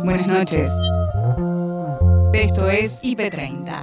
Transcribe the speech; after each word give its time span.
Buenas 0.00 0.26
noches. 0.26 0.70
Esto 2.32 2.68
es 2.68 3.00
IP30. 3.02 3.82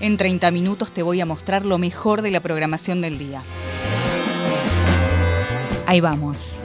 En 0.00 0.16
30 0.16 0.50
minutos 0.50 0.92
te 0.92 1.02
voy 1.02 1.20
a 1.20 1.26
mostrar 1.26 1.66
lo 1.66 1.76
mejor 1.78 2.22
de 2.22 2.30
la 2.30 2.40
programación 2.40 3.02
del 3.02 3.18
día. 3.18 3.42
Ahí 5.86 6.00
vamos. 6.00 6.62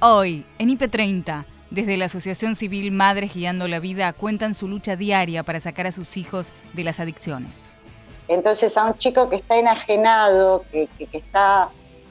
Hoy, 0.00 0.44
en 0.58 0.70
IP30, 0.70 1.44
desde 1.70 1.96
la 1.96 2.06
Asociación 2.06 2.56
Civil 2.56 2.90
Madres 2.90 3.34
Guiando 3.34 3.68
la 3.68 3.78
Vida 3.78 4.12
cuentan 4.12 4.54
su 4.54 4.66
lucha 4.68 4.96
diaria 4.96 5.42
para 5.42 5.60
sacar 5.60 5.86
a 5.86 5.92
sus 5.92 6.16
hijos 6.16 6.52
de 6.72 6.84
las 6.84 6.98
adicciones. 6.98 7.73
Entonces 8.28 8.76
a 8.76 8.84
un 8.84 8.94
chico 8.98 9.28
que 9.28 9.36
está 9.36 9.56
enajenado, 9.56 10.64
que, 10.70 10.88
está 11.12 11.68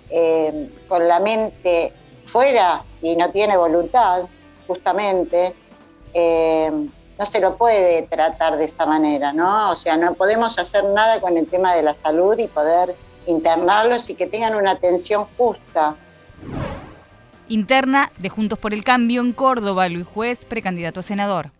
eh, 0.10 0.70
con 0.88 1.08
la 1.08 1.20
mente 1.20 1.94
fuera 2.24 2.84
y 3.02 3.16
no 3.16 3.32
tiene 3.32 3.58
voluntad, 3.58 4.24
justamente, 4.68 5.54
eh, 6.14 6.72
no 7.20 7.26
se 7.26 7.40
lo 7.40 7.58
puede 7.58 8.04
tratar 8.04 8.58
de 8.58 8.66
esa 8.66 8.86
manera, 8.86 9.34
¿no? 9.34 9.72
O 9.72 9.76
sea, 9.76 9.98
no 9.98 10.14
podemos 10.14 10.58
hacer 10.60 10.86
nada 10.86 11.20
con 11.20 11.38
el 11.38 11.48
tema 11.48 11.76
de 11.76 11.84
la 11.84 11.94
salud 11.94 12.38
y 12.38 12.48
poder 12.48 12.96
internarlos 13.26 14.10
y 14.10 14.16
que 14.16 14.28
tengan 14.28 14.56
una 14.56 14.72
atención 14.72 15.26
justa 15.38 15.96
interna 17.48 18.12
de 18.18 18.30
Juntos 18.30 18.58
por 18.60 18.74
el 18.74 18.84
Cambio 18.84 19.22
en 19.22 19.34
Córdoba, 19.34 19.88
Luis 19.90 20.08
Juez, 20.08 20.46
precandidato 20.46 21.00
a 21.00 21.04
senador. 21.04 21.52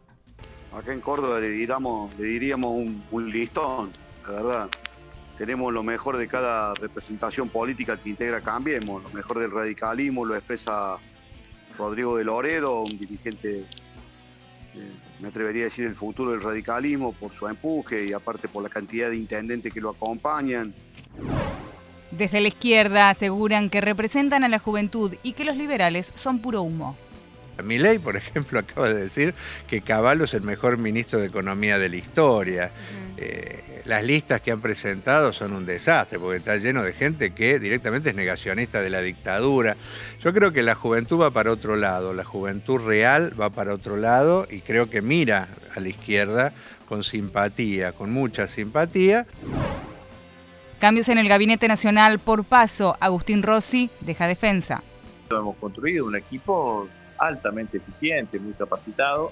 Acá 0.76 0.92
en 0.92 1.02
Córdoba 1.02 1.40
le, 1.40 1.50
diríamos, 1.50 2.14
le 2.18 2.26
diríamos 2.26 2.72
un, 3.12 3.32
listón, 3.32 3.94
la 4.28 4.34
verdad. 4.34 4.70
Tenemos 5.38 5.74
lo 5.74 5.84
mejor 5.84 6.18
de 6.18 6.28
cada 6.28 6.76
representación 6.76 7.50
política 7.50 7.98
que 7.98 8.10
integra 8.10 8.42
Cambiemos, 8.42 9.02
lo 9.02 9.10
mejor 9.10 9.40
del 9.40 9.52
radicalismo, 9.52 10.26
lo 10.26 10.36
expresa 10.36 10.98
Rodrigo 11.78 12.18
de 12.18 12.24
Loredo, 12.24 12.82
un 12.82 12.98
dirigente, 12.98 13.62
eh, 14.76 14.92
me 15.20 15.30
atrevería 15.30 15.64
a 15.64 15.66
decir, 15.66 15.88
el 15.88 15.96
futuro 15.96 16.32
del 16.32 16.42
radicalismo 16.42 17.14
por 17.14 17.34
su 17.34 17.48
empuje 17.48 18.06
y 18.06 18.14
aparte 18.14 18.48
por 18.48 18.62
la 18.62 18.70
cantidad 18.70 19.10
de 19.10 19.18
intendentes 19.18 19.74
que 19.74 19.82
lo 19.82 19.90
acompañan. 19.90 20.74
Desde 22.12 22.42
la 22.42 22.50
izquierda 22.50 23.10
aseguran 23.10 23.72
que 23.72 23.82
representan 23.82 24.44
a 24.44 24.48
la 24.48 24.60
juventud 24.60 25.16
y 25.24 25.34
que 25.34 25.46
los 25.46 25.58
liberales 25.58 26.12
son 26.14 26.40
puro 26.40 26.62
humo. 26.62 26.96
ley, 27.68 27.98
por 27.98 28.16
ejemplo, 28.18 28.60
acaba 28.60 28.90
de 28.90 29.02
decir 29.02 29.34
que 29.68 29.82
Caballo 29.82 30.26
es 30.26 30.36
el 30.36 30.44
mejor 30.44 30.78
ministro 30.78 31.18
de 31.18 31.26
Economía 31.26 31.80
de 31.80 31.90
la 31.90 31.96
historia. 31.96 32.72
Eh, 33.18 33.73
las 33.86 34.04
listas 34.04 34.42
que 34.42 34.52
han 34.52 34.60
presentado 34.60 35.34
son 35.34 35.54
un 35.54 35.66
desastre, 35.66 36.20
porque 36.20 36.38
está 36.38 36.56
lleno 36.58 36.84
de 36.84 36.94
gente 36.94 37.34
que 37.34 37.60
directamente 37.60 38.10
es 38.10 38.16
negacionista 38.16 38.82
de 38.82 38.90
la 38.90 39.02
dictadura. 39.02 39.76
Yo 40.22 40.34
creo 40.34 40.52
que 40.54 40.64
la 40.64 40.76
juventud 40.76 41.22
va 41.22 41.32
para 41.32 41.52
otro 41.52 41.76
lado, 41.76 42.14
la 42.14 42.24
juventud 42.24 42.80
real 42.80 43.40
va 43.40 43.50
para 43.50 43.74
otro 43.74 43.98
lado 43.98 44.48
y 44.50 44.62
creo 44.62 44.90
que 44.90 45.02
mira 45.02 45.50
a 45.76 45.80
la 45.80 45.90
izquierda 45.90 46.54
con 46.88 47.04
simpatía, 47.04 47.92
con 47.92 48.12
mucha 48.12 48.48
simpatía. 48.48 49.26
Cambios 50.80 51.10
en 51.10 51.18
el 51.18 51.30
Gabinete 51.30 51.68
Nacional 51.68 52.20
por 52.20 52.44
paso. 52.44 52.98
Agustín 53.00 53.42
Rossi 53.42 53.90
deja 54.02 54.28
defensa. 54.28 54.84
Hemos 55.32 55.56
construido 55.58 56.06
un 56.06 56.16
equipo 56.16 56.88
altamente 57.18 57.78
eficiente, 57.78 58.40
muy 58.40 58.54
capacitado. 58.54 59.32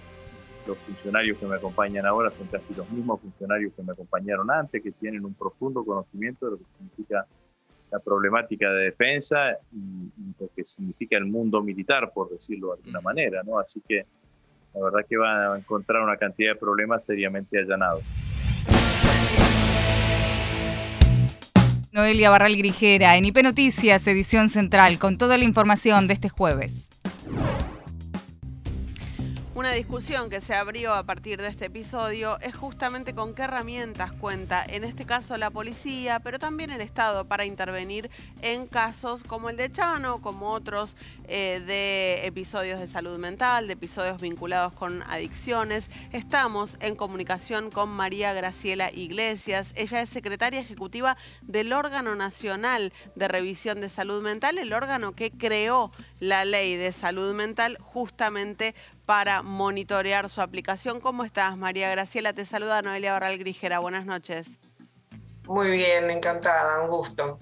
Los 0.68 0.78
funcionarios 0.78 1.38
que 1.38 1.46
me 1.46 1.56
acompañan 1.56 2.06
ahora 2.06 2.32
son 2.32 2.48
casi 2.48 2.74
los 2.74 2.90
mismos 2.90 3.20
funcionarios 3.20 3.74
que 3.74 3.84
me 3.84 3.94
acompañaron 3.94 4.50
antes, 4.52 4.82
que 4.82 4.92
tienen 4.92 5.26
un 5.26 5.34
profundo 5.34 5.84
conocimiento 5.84 6.46
de 6.46 6.52
lo 6.52 6.58
que 6.58 6.66
significa 6.78 7.26
la 7.92 8.00
problemática 8.00 8.70
de 8.72 8.86
defensa 8.86 9.58
y, 9.72 10.12
lo 10.40 10.50
que 10.56 10.64
significa 10.64 11.18
el 11.18 11.26
mundo 11.26 11.62
militar, 11.62 12.12
por 12.14 12.30
decirlo 12.30 12.68
de 12.68 12.74
alguna 12.80 13.02
manera. 13.02 13.42
¿no? 13.44 13.60
Así 13.60 13.82
que 13.88 14.06
la 14.74 14.82
verdad 14.82 15.06
que 15.08 15.18
van 15.18 15.52
a 15.52 15.58
encontrar 15.58 16.02
una 16.02 16.18
cantidad 16.18 16.54
de 16.54 16.60
problemas 16.60 17.06
seriamente 17.06 17.60
allanados. 17.60 18.04
Noelia 21.92 22.30
Barral 22.30 22.56
Grijera 22.56 23.18
en 23.18 23.26
IP 23.26 23.44
Noticias, 23.44 24.08
edición 24.08 24.48
central, 24.48 24.98
con 24.98 25.18
toda 25.18 25.38
la 25.38 25.44
información 25.44 26.08
de 26.08 26.14
este 26.14 26.30
jueves. 26.30 26.88
Una 29.72 29.78
discusión 29.78 30.30
que 30.30 30.42
se 30.42 30.54
abrió 30.54 30.94
a 30.94 31.04
partir 31.04 31.42
de 31.42 31.48
este 31.48 31.68
episodio 31.68 32.38
es 32.42 32.54
justamente 32.54 33.16
con 33.16 33.34
qué 33.34 33.44
herramientas 33.44 34.12
cuenta, 34.12 34.66
en 34.68 34.84
este 34.84 35.06
caso 35.06 35.38
la 35.38 35.50
policía, 35.50 36.20
pero 36.20 36.40
también 36.40 36.72
el 36.72 36.82
Estado 36.82 37.24
para 37.24 37.46
intervenir 37.46 38.12
en 38.42 38.68
casos 38.68 39.24
como 39.24 39.50
el 39.50 39.56
de 39.56 39.72
Chano, 39.72 40.20
como 40.22 40.52
otros 40.52 40.98
eh, 41.30 41.62
de 41.66 42.28
episodios 42.28 42.82
de 42.82 42.88
salud 42.88 43.18
mental, 43.18 43.68
de 43.68 43.74
episodios 43.74 44.20
vinculados 44.20 44.74
con 44.74 45.04
adicciones. 45.04 45.86
Estamos 46.12 46.76
en 46.82 46.98
comunicación 46.98 47.72
con 47.72 47.88
María 47.92 48.34
Graciela 48.34 48.92
Iglesias. 48.92 49.70
Ella 49.76 50.02
es 50.02 50.10
secretaria 50.10 50.60
ejecutiva 50.60 51.16
del 51.44 51.72
órgano 51.72 52.14
nacional 52.16 52.92
de 53.16 53.28
revisión 53.30 53.80
de 53.80 53.88
salud 53.88 54.22
mental, 54.22 54.58
el 54.58 54.74
órgano 54.74 55.14
que 55.14 55.32
creó 55.32 55.94
la 56.20 56.44
ley 56.44 56.76
de 56.76 56.92
salud 56.92 57.34
mental 57.34 57.78
justamente 57.80 58.76
para 59.06 59.42
monitorear 59.42 60.30
su 60.30 60.42
aplicación. 60.42 61.00
¿Cómo 61.02 61.24
estás, 61.24 61.58
María 61.58 61.90
Graciela? 61.90 62.34
Te 62.34 62.46
saluda 62.46 62.82
Noelia 62.82 63.14
Barral 63.14 63.38
Grijera. 63.38 63.80
Buenas 63.80 64.06
noches. 64.06 64.48
Muy 65.46 65.72
bien, 65.72 66.10
encantada, 66.10 66.82
un 66.82 66.90
gusto. 66.90 67.38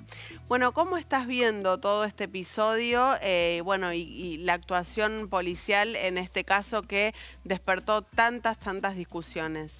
Bueno, 0.47 0.71
¿cómo 0.73 0.97
estás 0.97 1.27
viendo 1.27 1.79
todo 1.79 2.05
este 2.05 2.23
episodio? 2.23 3.15
Eh, 3.21 3.61
bueno, 3.63 3.93
y, 3.93 4.37
la 4.37 4.53
actuación 4.53 5.27
policial 5.29 5.95
en 5.95 6.17
este 6.17 6.43
caso 6.43 6.81
que 6.81 7.13
despertó 7.43 8.01
tantas, 8.01 8.57
tantas 8.57 8.95
discusiones. 8.95 9.71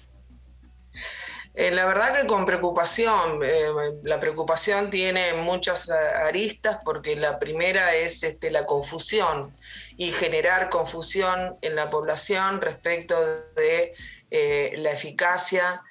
Eh, 1.52 1.72
la 1.72 1.84
verdad 1.84 2.14
que 2.14 2.26
con 2.28 2.44
preocupación, 2.44 3.42
eh, 3.42 3.66
la 4.04 4.20
preocupación 4.20 4.88
tiene 4.88 5.34
muchas 5.34 5.90
aristas 5.90 6.78
porque 6.84 7.16
la 7.16 7.40
primera 7.40 7.94
es 7.94 8.22
este, 8.22 8.52
la 8.52 8.66
confusión 8.66 9.56
y 9.96 10.12
generar 10.12 10.70
confusión 10.70 11.56
en 11.60 11.74
la 11.74 11.90
población 11.90 12.60
respecto 12.60 13.16
de 13.56 13.94
eh, 14.30 14.74
la 14.76 14.92
eficacia 14.92 15.82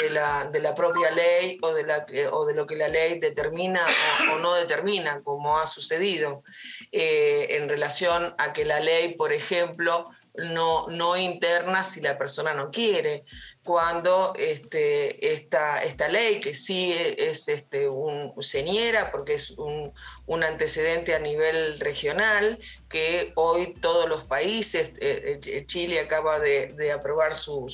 de 0.00 0.10
la, 0.10 0.44
de 0.46 0.60
la, 0.60 0.74
propia 0.74 1.10
ley 1.10 1.58
o 1.62 1.72
de, 1.72 1.84
la, 1.84 2.04
o 2.32 2.46
de 2.46 2.54
lo 2.54 2.66
que 2.66 2.74
la 2.74 2.88
ley 2.88 3.20
determina 3.20 3.84
o, 4.32 4.38
no 4.38 4.54
determina, 4.54 5.20
como 5.22 5.58
ha 5.58 5.66
sucedido, 5.66 6.42
en 6.90 7.68
relación 7.68 8.34
a 8.38 8.52
que 8.52 8.64
la 8.64 8.80
ley, 8.80 9.14
por 9.14 9.32
ejemplo, 9.32 10.10
no, 10.34 10.86
no 10.88 11.16
interna 11.16 11.84
si 11.84 12.00
la 12.00 12.18
persona 12.18 12.54
no 12.54 12.70
quiere 12.70 13.24
cuando 13.68 14.32
este, 14.38 15.34
esta, 15.34 15.84
esta 15.84 16.08
ley, 16.08 16.40
que 16.40 16.54
sí 16.54 16.90
es 16.96 17.48
este, 17.48 17.86
un 17.86 18.32
señera, 18.42 19.10
porque 19.12 19.34
es 19.34 19.50
un, 19.50 19.92
un 20.24 20.42
antecedente 20.42 21.14
a 21.14 21.18
nivel 21.18 21.78
regional, 21.78 22.58
que 22.88 23.32
hoy 23.34 23.74
todos 23.80 24.08
los 24.08 24.24
países, 24.24 24.92
eh, 25.00 25.38
eh, 25.44 25.66
Chile 25.66 26.00
acaba 26.00 26.38
de, 26.38 26.92
aprobar 26.92 27.34
su, 27.34 27.68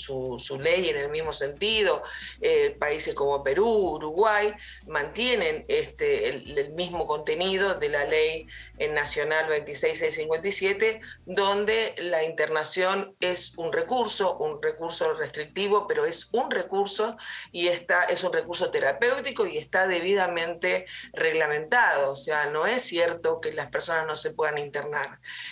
ley 0.61 0.89
en 0.89 0.97
el 0.97 1.09
mismo 1.09 1.33
sentido, 1.33 2.03
eh, 2.41 2.71
países 2.79 3.15
como 3.15 3.43
Perú, 3.43 3.95
Uruguay, 3.95 4.53
mantienen 4.87 5.65
este, 5.69 6.29
el, 6.29 6.71
mismo 6.75 7.07
contenido 7.07 7.75
de 7.75 7.89
la 7.89 8.05
ley 8.05 8.47
nacional 8.93 9.47
26657, 9.47 11.01
donde 11.27 11.95
la 11.99 12.25
internación 12.25 13.15
es 13.21 13.57
un 13.57 13.73
recurso, 13.73 14.37
un 14.39 14.61
recurso 14.61 15.13
restrictivo, 15.13 15.87
pero 15.87 16.05
es 16.05 16.29
un 16.33 16.51
recurso 16.51 17.17
y 17.53 17.69
está, 17.69 18.05
es 18.05 18.25
un 18.25 18.33
recurso 18.33 18.71
terapéutico 18.71 19.47
y 19.47 19.59
está 19.59 19.87
debidamente 19.87 20.87
reglamentado. 21.13 22.11
O 22.11 22.17
sea, 22.17 22.47
no 22.47 22.67
es 22.67 22.83
cierto 22.83 23.41
que 23.41 23.53
las 23.53 23.69
personas 23.69 24.07
no 24.07 24.17
se 24.17 24.33
puedan 24.33 24.59
internar 24.59 25.04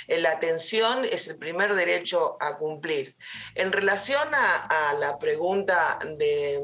eh, 0.08 0.19
la 0.19 0.32
atención 0.32 1.04
es 1.04 1.28
el 1.28 1.38
primer 1.38 1.75
derecho 1.75 2.37
a 2.40 2.56
cumplir. 2.56 3.16
En 3.54 3.72
relación 3.72 4.28
a, 4.34 4.94
la 4.99 5.19
pregunta 5.19 5.99
de, 6.16 6.60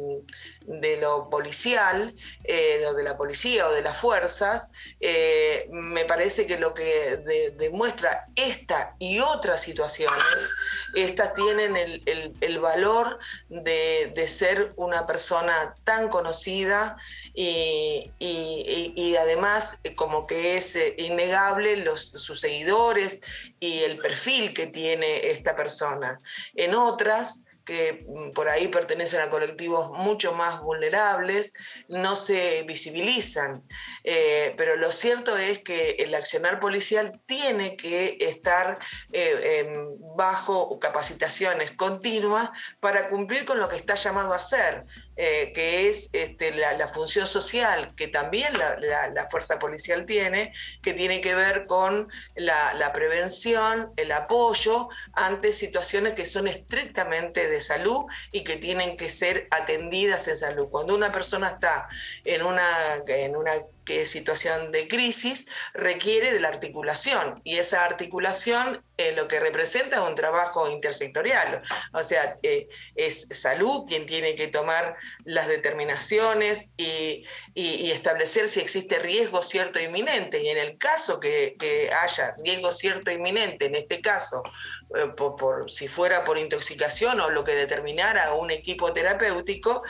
lo 1.01 1.31
policial, 1.31 2.15
eh, 2.45 2.85
de 2.95 3.03
la 3.03 3.17
policía 3.17 3.67
o 3.67 3.73
de 3.73 3.83
las 3.83 3.99
fuerzas, 3.99 4.71
eh, 5.01 5.67
me 5.71 6.05
parece 6.05 6.47
que 6.47 6.59
lo 6.59 6.75
que 6.75 7.53
demuestra 7.57 8.27
esta 8.35 8.95
y 8.99 9.21
otras 9.21 9.63
situaciones, 9.63 10.55
estas 10.95 11.35
tienen 11.35 11.77
el, 11.77 12.59
valor 12.59 13.19
de, 13.49 14.13
de, 14.15 14.29
ser 14.29 14.73
una 14.77 15.07
persona 15.07 15.75
tan 15.85 16.09
conocida 16.09 16.97
y, 17.41 19.17
además 19.17 19.81
eh, 19.85 19.95
como 19.95 20.27
que 20.27 20.57
es 20.57 20.75
eh, 20.75 20.95
innegable 20.99 21.77
los, 21.77 22.03
sus 22.03 22.41
seguidores 22.41 23.21
y 23.61 23.81
el 23.81 23.97
perfil 23.97 24.53
que 24.53 24.67
tiene 24.67 25.29
esta 25.29 25.55
persona. 25.55 26.19
En 26.55 26.75
otras 26.75 27.45
que 27.69 28.07
mm, 28.09 28.31
por 28.31 28.49
ahí 28.49 28.69
pertenecen 28.69 29.21
a 29.21 29.29
colectivos 29.29 29.91
mucho 29.91 30.33
más 30.33 30.63
vulnerables, 30.63 31.53
no 31.89 32.17
se 32.17 32.63
visibilizan. 32.63 33.63
Eh, 34.05 34.55
pero 34.57 34.77
lo 34.77 34.91
cierto 34.91 35.37
es 35.37 35.59
que 35.59 35.91
el 35.99 36.15
accionar 36.15 36.61
policial 36.61 37.21
tiene 37.27 37.77
que 37.77 38.17
estar 38.21 38.79
eh, 39.13 39.71
bajo 40.17 40.79
capacitaciones 40.79 41.73
continuas 41.73 42.49
para 42.81 43.09
cumplir 43.09 43.45
con 43.45 43.61
lo 43.61 43.69
que 43.69 43.77
está 43.77 43.97
llamado 43.97 44.33
a 44.33 44.37
hacer. 44.37 44.87
Eh, 45.21 45.51
que 45.53 45.89
es 45.89 46.11
este, 46.13 46.53
la, 46.53 46.87
función 46.87 47.27
social 47.27 47.93
que 47.97 48.07
también 48.07 48.53
la, 48.57 49.27
fuerza 49.29 49.59
policial 49.59 50.07
tiene, 50.07 50.53
que 50.81 50.95
tiene 50.95 51.21
que 51.21 51.35
ver 51.35 51.67
con 51.67 52.09
la, 52.37 52.93
prevención, 52.93 53.93
el 53.97 54.13
apoyo 54.13 54.89
ante 55.15 55.53
situaciones 55.53 56.13
que 56.13 56.25
son 56.25 56.47
estrictamente 56.47 57.49
de 57.49 57.59
salud 57.59 58.05
y 58.31 58.45
que 58.45 58.59
tienen 58.59 58.97
que 58.97 59.09
ser 59.09 59.49
atendidas 59.51 60.29
en 60.29 60.37
salud. 60.37 60.69
Cuando 60.71 60.95
una 60.95 61.11
persona 61.11 61.49
está 61.49 61.89
en 62.23 62.43
una, 62.43 63.03
en 63.09 63.35
una 63.35 63.55
situación 64.07 64.73
de 64.73 64.89
crisis 64.89 65.47
requiere 65.75 66.33
de 66.33 66.41
la 66.41 66.49
articulación 66.49 67.41
y 67.45 67.59
esa 67.59 67.85
articulación 67.85 68.83
eh, 69.01 69.13
lo 69.13 69.29
que 69.29 69.39
representa 69.39 69.99
es 69.99 70.03
un 70.03 70.17
trabajo 70.17 70.69
intersectorial. 70.69 71.63
O 71.93 72.03
sea, 72.03 72.35
eh, 72.43 72.69
es 72.97 73.29
salud 73.31 73.85
quien 73.87 74.07
tiene 74.07 74.35
que 74.35 74.49
tomar 74.49 74.97
las 75.25 75.47
determinaciones 75.47 76.73
y, 76.77 77.25
establecer 77.55 78.49
si 78.49 78.61
existe 78.61 78.99
riesgo 79.01 79.43
cierto 79.43 79.81
inminente. 79.81 80.43
Y 80.43 80.49
en 80.49 80.59
el 80.59 80.79
caso 80.79 81.19
que, 81.21 81.57
haya 82.01 82.35
riesgo 82.45 82.71
cierto 82.73 83.11
inminente, 83.11 83.67
en 83.67 83.77
este 83.77 84.01
caso, 84.01 84.43
eh, 84.97 85.09
por, 85.17 85.71
si 85.71 85.89
fuera 85.89 86.25
por 86.25 86.39
intoxicación 86.39 87.21
o 87.21 87.31
lo 87.31 87.45
que 87.45 87.55
determinara 87.55 88.33
un 88.35 88.51
equipo 88.51 88.93
terapéutico, 88.93 89.83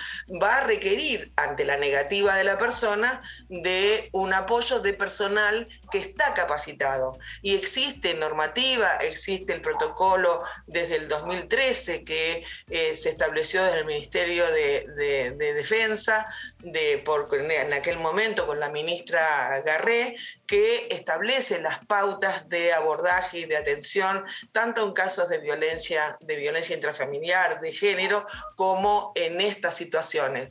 va 0.43 0.59
a 0.59 0.65
requerir, 0.65 1.33
ante 1.37 1.65
la 1.65 1.77
negativa 1.77 2.37
de 2.37 2.45
la 2.45 2.59
persona, 2.59 3.23
de 3.49 3.88
un 4.13 4.33
apoyo 4.33 4.81
de 4.81 4.93
personal 4.93 5.69
que 5.91 5.99
está 5.99 6.35
capacitado. 6.35 7.19
Y 7.43 7.55
existe 7.55 8.15
normativa, 8.15 8.97
existe 8.97 9.53
el 9.53 9.61
protocolo 9.61 10.43
desde 10.67 10.97
el 10.97 11.09
2013 11.09 12.05
que 12.05 12.45
eh, 12.69 12.95
se 12.95 13.09
estableció 13.09 13.65
desde 13.65 13.79
el 13.81 13.87
Ministerio 13.87 14.47
de, 14.51 15.35
Defensa, 15.39 16.27
de, 16.61 17.03
por, 17.05 17.29
en 17.35 17.73
aquel 17.73 17.99
momento 17.99 18.47
con 18.47 18.61
la 18.61 18.69
ministra 18.69 19.61
Garré, 19.65 20.17
que 20.47 20.89
establece 20.91 21.61
las 21.61 21.85
pautas 21.85 22.49
de 22.49 22.73
abordaje 22.73 23.41
y 23.41 23.45
de 23.45 23.57
atención, 23.57 24.25
tanto 24.53 24.83
en 24.83 24.93
casos 24.93 25.29
de 25.29 25.39
violencia, 25.39 26.17
de 26.21 26.37
violencia 26.37 26.75
intrafamiliar, 26.75 27.61
de 27.61 27.73
género, 27.73 28.27
como 28.57 29.13
en 29.15 29.41
estas 29.41 29.77
situaciones. 29.77 30.51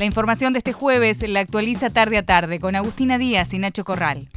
La 0.00 0.06
información 0.06 0.54
de 0.54 0.60
este 0.60 0.72
jueves 0.72 1.28
la 1.28 1.40
actualiza 1.40 1.90
tarde 1.90 2.16
a 2.16 2.24
tarde 2.24 2.58
con 2.58 2.74
Agustina 2.74 3.18
Díaz 3.18 3.52
y 3.52 3.58
Nacho 3.58 3.84
Corral 3.84 4.30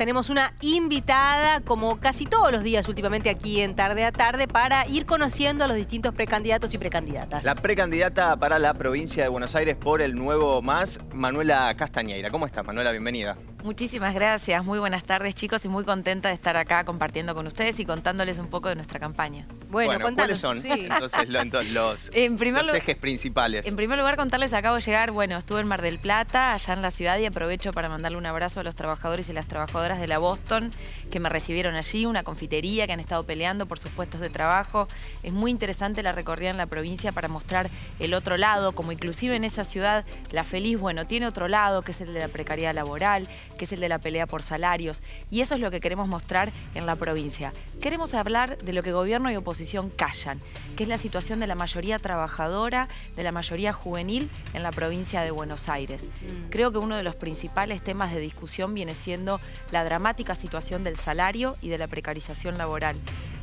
tenemos 0.00 0.30
una 0.30 0.54
invitada, 0.62 1.60
como 1.60 2.00
casi 2.00 2.24
todos 2.24 2.50
los 2.50 2.62
días 2.62 2.88
últimamente 2.88 3.28
aquí 3.28 3.60
en 3.60 3.76
Tarde 3.76 4.06
a 4.06 4.12
Tarde, 4.12 4.48
para 4.48 4.88
ir 4.88 5.04
conociendo 5.04 5.62
a 5.62 5.68
los 5.68 5.76
distintos 5.76 6.14
precandidatos 6.14 6.72
y 6.72 6.78
precandidatas. 6.78 7.44
La 7.44 7.54
precandidata 7.54 8.34
para 8.38 8.58
la 8.58 8.72
provincia 8.72 9.22
de 9.22 9.28
Buenos 9.28 9.54
Aires 9.54 9.76
por 9.76 10.00
el 10.00 10.14
nuevo 10.14 10.62
MAS, 10.62 11.00
Manuela 11.12 11.76
Castañeira. 11.76 12.30
¿Cómo 12.30 12.46
estás, 12.46 12.66
Manuela? 12.66 12.92
Bienvenida. 12.92 13.36
Muchísimas 13.62 14.14
gracias, 14.14 14.64
muy 14.64 14.78
buenas 14.78 15.04
tardes 15.04 15.34
chicos 15.34 15.66
y 15.66 15.68
muy 15.68 15.84
contenta 15.84 16.28
de 16.28 16.34
estar 16.34 16.56
acá 16.56 16.84
compartiendo 16.84 17.34
con 17.34 17.46
ustedes 17.46 17.78
y 17.78 17.84
contándoles 17.84 18.38
un 18.38 18.46
poco 18.46 18.70
de 18.70 18.76
nuestra 18.76 18.98
campaña. 18.98 19.44
Bueno, 19.68 19.98
¿cuáles 20.16 20.40
son 20.40 20.64
entonces 20.64 21.28
los, 21.72 22.10
ejes 22.14 22.96
principales? 22.96 23.66
En 23.66 23.76
primer 23.76 23.98
lugar, 23.98 24.16
contarles, 24.16 24.54
acabo 24.54 24.76
de 24.76 24.80
llegar, 24.80 25.10
bueno, 25.10 25.36
estuve 25.36 25.60
en 25.60 25.68
Mar 25.68 25.82
del 25.82 25.98
Plata, 25.98 26.54
allá 26.54 26.72
en 26.72 26.80
la 26.80 26.90
ciudad 26.90 27.18
y 27.18 27.26
aprovecho 27.26 27.72
para 27.72 27.90
mandarle 27.90 28.16
un 28.16 28.26
abrazo 28.26 28.60
a 28.60 28.62
los 28.62 28.74
trabajadores 28.74 29.28
y 29.28 29.34
las 29.34 29.46
trabajadoras 29.46 29.89
de 29.98 30.06
la 30.06 30.18
Boston 30.18 30.72
que 31.10 31.20
me 31.20 31.28
recibieron 31.28 31.74
allí, 31.74 32.06
una 32.06 32.22
confitería 32.22 32.86
que 32.86 32.92
han 32.92 33.00
estado 33.00 33.24
peleando 33.24 33.66
por 33.66 33.78
sus 33.78 33.90
puestos 33.90 34.20
de 34.20 34.30
trabajo. 34.30 34.88
Es 35.22 35.32
muy 35.32 35.50
interesante 35.50 36.02
la 36.02 36.12
recorrida 36.12 36.50
en 36.50 36.56
la 36.56 36.66
provincia 36.66 37.12
para 37.12 37.28
mostrar 37.28 37.70
el 37.98 38.14
otro 38.14 38.36
lado, 38.36 38.72
como 38.72 38.92
inclusive 38.92 39.34
en 39.36 39.44
esa 39.44 39.64
ciudad, 39.64 40.04
la 40.30 40.44
feliz, 40.44 40.78
bueno, 40.78 41.06
tiene 41.06 41.26
otro 41.26 41.48
lado, 41.48 41.82
que 41.82 41.92
es 41.92 42.00
el 42.00 42.14
de 42.14 42.20
la 42.20 42.28
precariedad 42.28 42.74
laboral, 42.74 43.28
que 43.58 43.64
es 43.64 43.72
el 43.72 43.80
de 43.80 43.88
la 43.88 43.98
pelea 43.98 44.26
por 44.26 44.42
salarios. 44.42 45.02
Y 45.30 45.40
eso 45.40 45.54
es 45.54 45.60
lo 45.60 45.70
que 45.70 45.80
queremos 45.80 46.08
mostrar 46.08 46.52
en 46.74 46.86
la 46.86 46.96
provincia. 46.96 47.52
Queremos 47.80 48.14
hablar 48.14 48.58
de 48.58 48.72
lo 48.72 48.82
que 48.82 48.92
gobierno 48.92 49.30
y 49.30 49.36
oposición 49.36 49.90
callan, 49.90 50.38
que 50.76 50.82
es 50.82 50.88
la 50.88 50.98
situación 50.98 51.40
de 51.40 51.46
la 51.46 51.54
mayoría 51.54 51.98
trabajadora, 51.98 52.88
de 53.16 53.22
la 53.22 53.32
mayoría 53.32 53.72
juvenil 53.72 54.30
en 54.52 54.62
la 54.62 54.70
provincia 54.70 55.22
de 55.22 55.30
Buenos 55.30 55.68
Aires. 55.68 56.04
Mm. 56.04 56.50
Creo 56.50 56.72
que 56.72 56.78
uno 56.78 56.96
de 56.96 57.02
los 57.02 57.16
principales 57.16 57.82
temas 57.82 58.12
de 58.12 58.20
discusión 58.20 58.74
viene 58.74 58.94
siendo 58.94 59.40
la 59.70 59.84
dramática 59.84 60.34
situación 60.34 60.84
del 60.84 60.96
salario 60.96 61.56
y 61.62 61.68
de 61.68 61.78
la 61.78 61.86
precarización 61.86 62.58
laboral. 62.58 62.96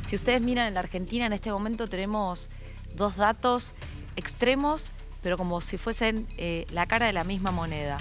Si 0.10 0.16
ustedes 0.16 0.42
miran 0.42 0.68
en 0.68 0.74
la 0.74 0.82
Argentina, 0.82 1.26
en 1.26 1.34
este 1.34 1.52
momento 1.52 1.88
tenemos 1.88 2.50
dos 2.96 3.16
datos 3.16 3.74
extremos, 4.16 4.94
pero 5.22 5.38
como 5.38 5.62
si 5.62 5.78
fuesen 5.78 6.28
eh, 6.38 6.66
la 6.72 6.86
cara 6.86 7.08
de 7.08 7.14
la 7.14 7.24
misma 7.24 7.52
moneda 7.52 7.98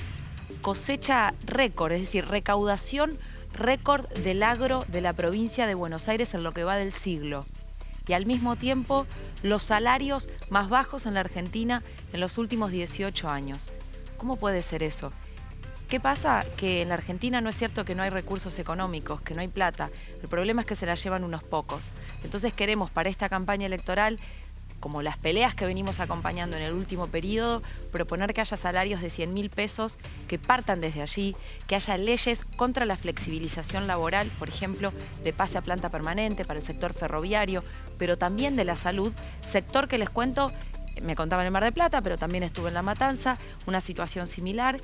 cosecha 0.67 1.34
récord, 1.44 1.93
es 1.93 2.00
decir, 2.00 2.26
recaudación 2.26 3.19
récord 3.52 4.06
del 4.08 4.43
agro 4.43 4.84
de 4.88 5.00
la 5.00 5.12
provincia 5.12 5.67
de 5.67 5.75
Buenos 5.75 6.08
Aires 6.08 6.34
en 6.34 6.43
lo 6.43 6.52
que 6.52 6.64
va 6.64 6.76
del 6.76 6.93
siglo. 6.93 7.46
Y 8.06 8.12
al 8.12 8.26
mismo 8.26 8.56
tiempo, 8.56 9.06
los 9.43 9.62
salarios 9.62 10.28
más 10.50 10.69
bajos 10.69 11.06
en 11.06 11.14
la 11.14 11.20
Argentina 11.20 11.82
en 12.12 12.20
los 12.20 12.38
últimos 12.38 12.70
18 12.70 13.28
años. 13.28 13.70
¿Cómo 14.17 14.37
puede 14.37 14.62
ser 14.62 14.82
eso? 14.82 15.12
¿Qué 15.88 16.00
pasa? 16.00 16.44
Que 16.56 16.83
en 16.83 16.88
la 16.88 16.94
Argentina 16.94 17.41
no 17.41 17.49
es 17.49 17.56
cierto 17.56 17.85
que 17.85 17.94
no 17.94 18.03
hay 18.03 18.11
recursos 18.11 18.59
económicos, 18.59 19.23
que 19.23 19.35
no 19.35 19.41
hay 19.41 19.47
plata. 19.47 19.88
El 20.21 20.29
problema 20.29 20.62
es 20.62 20.67
que 20.67 20.75
se 20.75 20.85
la 20.85 20.97
llevan 20.97 21.23
unos 21.23 21.44
pocos. 21.44 21.85
Entonces 22.25 22.53
queremos 22.53 22.91
para 22.91 23.09
esta 23.09 23.29
campaña 23.29 23.67
electoral 23.67 24.19
como 24.81 25.00
las 25.00 25.17
peleas 25.17 25.55
que 25.55 25.65
venimos 25.65 26.00
acompañando 26.00 26.56
en 26.56 26.62
el 26.62 26.73
último 26.73 27.06
periodo, 27.06 27.62
proponer 27.93 28.35
que 28.35 28.41
haya 28.41 28.56
salarios 28.56 29.00
de 29.00 29.11
100 29.11 29.33
mil 29.33 29.49
pesos 29.49 29.97
que 30.29 30.38
partan 30.38 30.81
desde 30.81 31.03
allí, 31.03 31.37
que 31.67 31.77
haya 31.77 31.97
leyes 31.97 32.44
contra 32.56 32.85
la 32.85 32.97
flexibilización 32.97 33.87
laboral, 33.87 34.31
por 34.38 34.49
ejemplo, 34.49 34.93
de 35.23 35.33
pase 35.33 35.56
a 35.56 35.62
planta 35.62 35.88
permanente 35.88 36.44
para 36.44 36.59
el 36.59 36.65
sector 36.65 36.93
ferroviario, 36.93 37.65
pero 37.97 38.19
también 38.19 38.55
de 38.56 38.65
la 38.65 38.77
salud, 38.77 39.12
sector 39.43 39.88
que 39.88 39.99
les 39.99 40.11
cuento, 40.11 40.53
me 41.00 41.15
contaba 41.17 41.43
en 41.43 41.47
el 41.47 41.53
Mar 41.53 41.65
de 41.65 41.73
Plata, 41.73 42.03
pero 42.03 42.19
también 42.19 42.43
estuve 42.43 42.69
en 42.69 42.75
La 42.75 42.83
Matanza, 42.83 43.38
una 43.67 43.81
situación 43.81 44.26
similar, 44.26 44.81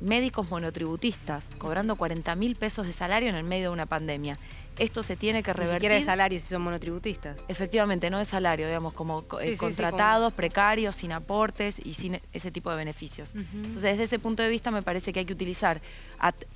médicos 0.00 0.50
monotributistas 0.50 1.48
cobrando 1.58 1.96
40 1.96 2.34
mil 2.36 2.56
pesos 2.56 2.86
de 2.86 2.92
salario 2.92 3.28
en 3.28 3.34
el 3.34 3.44
medio 3.44 3.68
de 3.68 3.72
una 3.74 3.86
pandemia 3.86 4.38
esto 4.78 5.02
se 5.02 5.16
tiene 5.16 5.42
que 5.42 5.52
revertir. 5.52 5.74
Ni 5.74 5.76
siquiera 5.76 5.94
de 5.94 6.02
salario 6.02 6.40
si 6.40 6.46
son 6.46 6.62
monotributistas. 6.62 7.36
Efectivamente, 7.48 8.10
no 8.10 8.18
de 8.18 8.24
salario, 8.24 8.66
digamos, 8.66 8.92
como 8.92 9.24
eh, 9.40 9.56
contratados, 9.56 10.32
precarios, 10.32 10.96
sin 10.96 11.12
aportes 11.12 11.76
y 11.84 11.94
sin 11.94 12.20
ese 12.32 12.50
tipo 12.50 12.70
de 12.70 12.76
beneficios. 12.76 13.32
Entonces, 13.34 13.82
desde 13.82 14.04
ese 14.04 14.18
punto 14.18 14.42
de 14.42 14.48
vista 14.48 14.70
me 14.70 14.82
parece 14.82 15.12
que 15.12 15.20
hay 15.20 15.24
que 15.24 15.32
utilizar, 15.32 15.80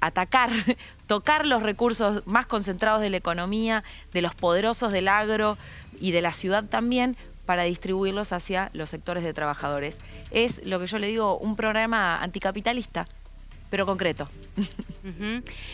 atacar, 0.00 0.50
tocar 1.06 1.46
los 1.46 1.62
recursos 1.62 2.26
más 2.26 2.46
concentrados 2.46 3.00
de 3.00 3.10
la 3.10 3.16
economía, 3.16 3.84
de 4.12 4.22
los 4.22 4.34
poderosos 4.34 4.92
del 4.92 5.08
agro 5.08 5.56
y 6.00 6.10
de 6.10 6.20
la 6.20 6.32
ciudad 6.32 6.64
también, 6.64 7.16
para 7.46 7.62
distribuirlos 7.62 8.32
hacia 8.32 8.68
los 8.74 8.90
sectores 8.90 9.24
de 9.24 9.32
trabajadores. 9.32 9.98
Es 10.30 10.62
lo 10.66 10.78
que 10.80 10.86
yo 10.86 10.98
le 10.98 11.06
digo, 11.06 11.38
un 11.38 11.56
programa 11.56 12.22
anticapitalista 12.22 13.06
pero 13.70 13.86
concreto. 13.86 14.28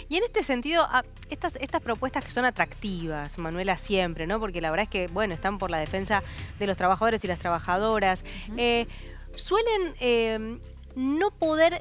Y 0.08 0.16
en 0.16 0.24
este 0.24 0.42
sentido, 0.42 0.84
ah, 0.88 1.04
estas, 1.30 1.56
estas 1.56 1.80
propuestas 1.80 2.24
que 2.24 2.30
son 2.30 2.44
atractivas, 2.44 3.36
Manuela, 3.38 3.78
siempre, 3.78 4.26
¿no? 4.26 4.38
Porque 4.38 4.60
la 4.60 4.70
verdad 4.70 4.84
es 4.84 4.90
que, 4.90 5.08
bueno, 5.08 5.34
están 5.34 5.58
por 5.58 5.70
la 5.70 5.78
defensa 5.78 6.22
de 6.58 6.66
los 6.66 6.76
trabajadores 6.76 7.24
y 7.24 7.26
las 7.26 7.38
trabajadoras. 7.38 8.24
Eh, 8.56 8.86
suelen 9.34 9.94
eh, 10.00 10.58
no 10.96 11.30
poder 11.30 11.80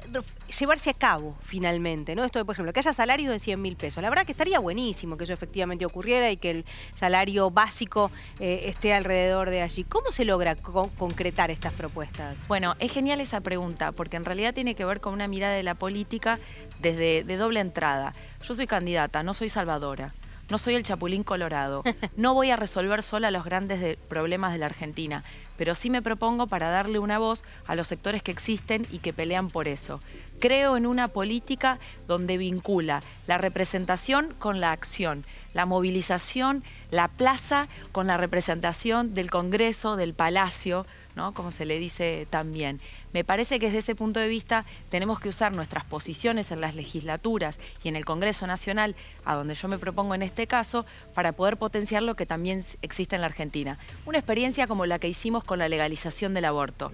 llevarse 0.58 0.90
a 0.90 0.94
cabo 0.94 1.36
finalmente, 1.42 2.14
¿no? 2.14 2.24
Esto 2.24 2.38
de, 2.38 2.44
por 2.44 2.54
ejemplo, 2.54 2.72
que 2.72 2.80
haya 2.80 2.92
salarios 2.92 3.32
de 3.32 3.38
100 3.38 3.60
mil 3.60 3.76
pesos. 3.76 4.02
La 4.02 4.08
verdad 4.08 4.26
que 4.26 4.32
estaría 4.32 4.58
buenísimo 4.58 5.16
que 5.16 5.24
eso 5.24 5.32
efectivamente 5.32 5.86
ocurriera 5.86 6.30
y 6.30 6.36
que 6.36 6.50
el 6.50 6.64
salario 6.94 7.50
básico 7.50 8.10
eh, 8.40 8.62
esté 8.66 8.92
alrededor 8.94 9.50
de 9.50 9.62
allí. 9.62 9.84
¿Cómo 9.84 10.10
se 10.10 10.24
logra 10.24 10.56
concretar 10.56 11.50
estas 11.50 11.72
propuestas? 11.72 12.38
Bueno, 12.48 12.74
es 12.78 12.92
genial 12.92 13.20
esa 13.20 13.40
pregunta, 13.40 13.92
porque 13.92 14.16
en 14.16 14.24
realidad 14.24 14.54
tiene 14.54 14.74
que 14.74 14.84
ver 14.84 15.00
con 15.00 15.14
una 15.14 15.28
mirada 15.28 15.54
de 15.54 15.62
la 15.62 15.74
política 15.74 16.38
desde 16.80 17.24
de 17.24 17.36
doble 17.36 17.60
entrada. 17.60 18.14
Yo 18.42 18.54
soy 18.54 18.66
candidata, 18.66 19.22
no 19.22 19.34
soy 19.34 19.48
salvadora. 19.48 20.12
No 20.48 20.58
soy 20.58 20.74
el 20.74 20.82
chapulín 20.82 21.22
colorado. 21.22 21.82
No 22.16 22.34
voy 22.34 22.50
a 22.50 22.56
resolver 22.56 23.02
sola 23.02 23.30
los 23.30 23.44
grandes 23.44 23.96
problemas 24.08 24.52
de 24.52 24.58
la 24.58 24.66
Argentina, 24.66 25.24
pero 25.56 25.74
sí 25.74 25.90
me 25.90 26.02
propongo 26.02 26.46
para 26.46 26.70
darle 26.70 26.98
una 26.98 27.18
voz 27.18 27.44
a 27.66 27.74
los 27.74 27.88
sectores 27.88 28.22
que 28.22 28.30
existen 28.30 28.86
y 28.90 28.98
que 28.98 29.12
pelean 29.12 29.50
por 29.50 29.68
eso. 29.68 30.00
Creo 30.38 30.76
en 30.76 30.86
una 30.86 31.08
política 31.08 31.78
donde 32.06 32.36
vincula 32.36 33.02
la 33.26 33.38
representación 33.38 34.34
con 34.38 34.60
la 34.60 34.72
acción, 34.72 35.24
la 35.54 35.66
movilización, 35.66 36.62
la 36.90 37.08
plaza 37.08 37.68
con 37.92 38.06
la 38.06 38.16
representación 38.16 39.12
del 39.12 39.30
Congreso, 39.30 39.96
del 39.96 40.14
Palacio, 40.14 40.86
¿no? 41.16 41.32
como 41.32 41.50
se 41.50 41.64
le 41.64 41.78
dice 41.78 42.26
también. 42.30 42.80
Me 43.14 43.22
parece 43.22 43.60
que 43.60 43.66
desde 43.66 43.78
ese 43.78 43.94
punto 43.94 44.18
de 44.18 44.28
vista 44.28 44.64
tenemos 44.88 45.20
que 45.20 45.28
usar 45.28 45.52
nuestras 45.52 45.84
posiciones 45.84 46.50
en 46.50 46.60
las 46.60 46.74
legislaturas 46.74 47.60
y 47.84 47.88
en 47.88 47.94
el 47.94 48.04
Congreso 48.04 48.46
Nacional, 48.48 48.96
a 49.24 49.36
donde 49.36 49.54
yo 49.54 49.68
me 49.68 49.78
propongo 49.78 50.16
en 50.16 50.22
este 50.22 50.48
caso, 50.48 50.84
para 51.14 51.30
poder 51.30 51.56
potenciar 51.56 52.02
lo 52.02 52.16
que 52.16 52.26
también 52.26 52.64
existe 52.82 53.14
en 53.14 53.20
la 53.20 53.28
Argentina. 53.28 53.78
Una 54.04 54.18
experiencia 54.18 54.66
como 54.66 54.84
la 54.84 54.98
que 54.98 55.08
hicimos 55.08 55.44
con 55.44 55.60
la 55.60 55.68
legalización 55.68 56.34
del 56.34 56.44
aborto. 56.44 56.90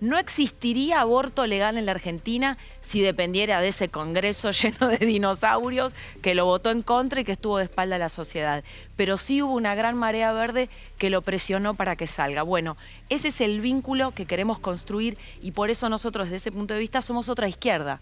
No 0.00 0.18
existiría 0.18 1.00
aborto 1.02 1.46
legal 1.46 1.78
en 1.78 1.86
la 1.86 1.92
Argentina 1.92 2.58
si 2.80 3.00
dependiera 3.00 3.60
de 3.60 3.68
ese 3.68 3.88
Congreso 3.88 4.50
lleno 4.62 4.88
de 4.88 5.06
dinosaurios 5.06 5.94
que 6.20 6.34
lo 6.34 6.46
votó 6.46 6.70
en 6.70 6.82
contra 6.82 7.20
y 7.20 7.24
que 7.24 7.32
estuvo 7.32 7.58
de 7.58 7.64
espalda 7.64 7.94
a 7.94 8.00
la 8.00 8.08
sociedad. 8.08 8.64
Pero 9.00 9.16
sí 9.16 9.40
hubo 9.40 9.54
una 9.54 9.74
gran 9.74 9.96
marea 9.96 10.30
verde 10.30 10.68
que 10.98 11.08
lo 11.08 11.22
presionó 11.22 11.72
para 11.72 11.96
que 11.96 12.06
salga. 12.06 12.42
Bueno, 12.42 12.76
ese 13.08 13.28
es 13.28 13.40
el 13.40 13.62
vínculo 13.62 14.10
que 14.10 14.26
queremos 14.26 14.58
construir 14.58 15.16
y 15.40 15.52
por 15.52 15.70
eso 15.70 15.88
nosotros 15.88 16.26
desde 16.26 16.36
ese 16.36 16.52
punto 16.52 16.74
de 16.74 16.80
vista 16.80 17.00
somos 17.00 17.30
otra 17.30 17.48
izquierda. 17.48 17.98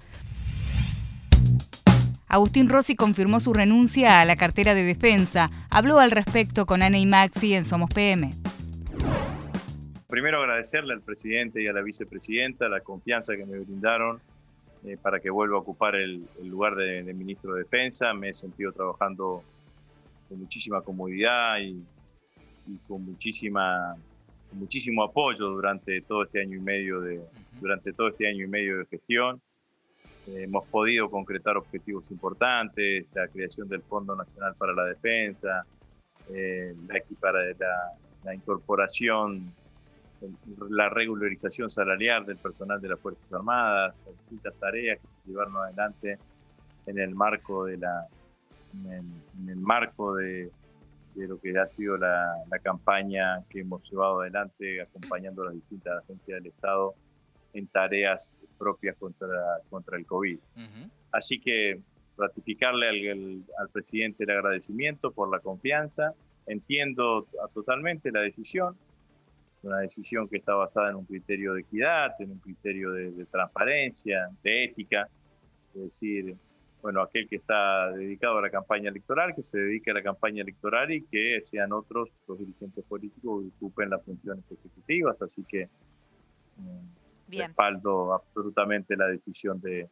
Agustín 2.26 2.69
Rossi 2.69 2.97
confirmó 2.97 3.38
su 3.38 3.52
renuncia 3.52 4.21
a 4.21 4.25
la 4.25 4.35
cartera 4.35 4.75
de 4.75 4.83
defensa. 4.83 5.52
Habló 5.71 6.00
al 6.00 6.11
respecto 6.11 6.67
con 6.67 6.83
Ana 6.83 6.99
y 6.99 7.07
Maxi 7.07 7.55
en 7.55 7.64
Somos 7.64 7.90
PM. 7.95 8.33
Primero 10.09 10.43
agradecerle 10.43 10.95
al 10.95 11.02
presidente 11.02 11.62
y 11.62 11.69
a 11.69 11.73
la 11.73 11.83
vicepresidenta 11.83 12.69
la 12.69 12.81
confianza 12.81 13.37
que 13.37 13.47
me 13.47 13.61
brindaron 13.61 14.21
eh, 14.85 14.97
para 15.00 15.21
que 15.21 15.31
vuelva 15.31 15.59
a 15.59 15.61
ocupar 15.61 15.95
el, 15.95 16.26
lugar 16.43 16.75
de, 16.75 17.05
ministro 17.14 17.55
de 17.55 17.62
Defensa. 17.62 18.12
Me 18.14 18.31
he 18.31 18.35
sentido 18.35 18.73
trabajando 18.73 19.45
con 20.29 20.39
muchísima 20.39 20.83
comodidad 20.83 21.59
y, 21.61 21.83
con 22.87 23.05
muchísima 23.05 23.97
muchísimo 24.53 25.03
apoyo 25.03 25.47
durante 25.49 26.01
todo 26.03 26.25
este 26.25 26.41
año 26.41 26.57
y 26.57 26.61
medio 26.61 27.01
de 27.01 27.21
durante 27.61 27.93
todo 27.93 28.09
este 28.09 28.29
año 28.29 28.45
y 28.45 28.49
medio 28.49 28.79
de 28.79 28.87
gestión. 28.87 29.41
Eh, 30.27 30.45
hemos 30.45 30.67
podido 30.69 31.11
concretar 31.11 31.57
objetivos 31.57 32.11
importantes, 32.11 33.07
la 33.15 33.29
creación 33.29 33.69
del 33.69 33.83
Fondo 33.83 34.15
Nacional 34.15 34.55
para 34.57 34.75
la 34.75 34.85
Defensa, 34.85 35.65
eh, 36.31 36.75
la, 36.87 37.01
para 37.21 37.41
la, 38.25 38.35
incorporación, 38.35 39.53
la 40.69 40.91
regularización 40.91 41.71
salarial 41.71 42.27
del 42.27 42.37
personal 42.37 42.81
de 42.81 42.89
las 42.89 43.01
Fuerzas 43.01 43.33
Armadas, 43.33 43.95
distintas 44.21 44.55
tareas 44.57 44.99
que 45.01 45.07
se 45.07 45.31
llevaron 45.31 45.57
adelante 45.57 46.19
en 46.87 46.99
el 46.99 47.15
marco 47.15 47.65
de 47.65 47.79
la 47.79 48.07
en 48.73 49.49
el 49.49 49.57
marco 49.57 50.15
de, 50.15 50.51
de 51.19 51.27
lo 51.27 51.41
que 51.41 51.59
ha 51.59 51.67
sido 51.67 51.97
la, 51.97 52.35
campaña 52.63 53.43
que 53.51 53.61
hemos 53.61 53.83
llevado 53.91 54.21
adelante 54.21 54.81
acompañando 54.81 55.43
a 55.43 55.47
las 55.47 55.55
distintas 55.55 56.03
agencias 56.05 56.43
del 56.43 56.47
Estado 56.47 56.95
en 57.55 57.67
tareas 57.67 58.35
propias 58.59 58.97
contra, 58.97 59.59
contra 59.69 59.97
el 59.97 60.07
COVID. 60.07 60.39
Así 61.13 61.41
que 61.41 61.81
ratificarle 62.17 62.89
al, 62.89 63.43
al, 63.59 63.69
presidente 63.71 64.25
el 64.25 64.31
agradecimiento 64.31 65.13
por 65.13 65.31
la 65.31 65.41
confianza. 65.41 66.15
Entiendo 66.47 67.27
totalmente 67.53 68.11
la 68.11 68.21
decisión, 68.21 68.77
una 69.63 69.79
decisión 69.79 70.29
que 70.29 70.37
está 70.39 70.55
basada 70.55 70.91
en 70.91 70.97
un 70.97 71.05
criterio 71.05 71.55
de 71.55 71.61
equidad, 71.61 72.13
en 72.21 72.33
un 72.33 72.39
criterio 72.39 72.93
de, 72.93 73.11
de 73.11 73.25
transparencia, 73.27 74.29
de 74.43 74.65
ética, 74.65 75.09
es 75.75 75.83
decir, 75.83 76.37
bueno, 76.83 77.03
aquel 77.03 77.29
que 77.29 77.37
está 77.37 77.91
dedicado 77.91 78.39
a 78.39 78.43
la 78.43 78.51
campaña 78.51 78.91
electoral, 78.91 79.35
que 79.35 79.43
se 79.43 79.59
dedique 79.59 79.91
a 79.91 79.95
la 79.95 80.03
campaña 80.03 80.43
electoral 80.43 80.91
y 80.93 81.03
que 81.03 81.43
sean 81.45 81.73
otros 81.73 82.09
los 82.27 82.39
dirigentes 82.39 82.85
políticos 82.85 83.43
que 83.43 83.67
ocupen 83.67 83.91
las 83.91 84.05
funciones 84.05 84.45
ejecutivas. 84.51 85.21
Así 85.21 85.45
que 85.49 85.69
mm, 86.57 87.37
respaldo 87.37 88.15
absolutamente 88.15 88.97
la 88.97 89.07
decisión 89.07 89.61
de, 89.61 89.89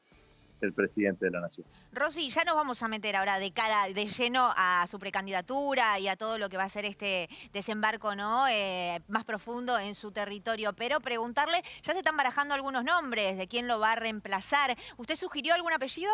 del 0.61 0.73
presidente 0.73 1.26
de 1.26 1.31
la 1.31 1.40
Nación. 1.40 1.66
Rosy, 1.93 2.28
ya 2.31 2.45
nos 2.45 2.55
vamos 2.55 2.83
a 2.83 2.88
meter 2.88 3.16
ahora 3.16 3.38
de 3.38 3.50
cara, 3.52 3.88
de 3.88 4.07
lleno 4.07 4.50
a 4.57 4.87
su 4.88 4.99
precandidatura 4.99 5.99
y 5.99 6.09
a 6.09 6.16
todo 6.16 6.38
lo 6.38 6.49
que 6.49 6.57
va 6.57 6.64
a 6.64 6.69
ser 6.69 6.85
este 6.85 7.28
desembarco 7.52 8.14
¿no? 8.14 8.47
Eh, 8.49 9.00
más 9.09 9.25
profundo 9.25 9.78
en 9.78 9.95
su 9.95 10.12
territorio, 10.12 10.73
pero 10.73 11.00
preguntarle, 11.00 11.62
ya 11.83 11.93
se 11.93 11.99
están 11.99 12.16
barajando 12.16 12.55
algunos 12.55 12.85
nombres 12.85 13.37
de 13.37 13.49
quién 13.49 13.66
lo 13.66 13.78
va 13.78 13.93
a 13.93 13.97
reemplazar. 13.97 14.76
¿Usted 14.97 15.16
sugirió 15.16 15.55
algún 15.55 15.73
apellido? 15.73 16.12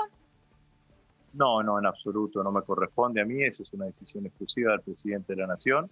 No, 1.34 1.62
no, 1.62 1.78
en 1.78 1.86
absoluto, 1.86 2.42
no 2.42 2.52
me 2.52 2.62
corresponde 2.62 3.20
a 3.20 3.24
mí, 3.24 3.42
esa 3.42 3.62
es 3.62 3.72
una 3.72 3.86
decisión 3.86 4.26
exclusiva 4.26 4.72
del 4.72 4.82
presidente 4.82 5.34
de 5.34 5.40
la 5.40 5.46
Nación. 5.46 5.90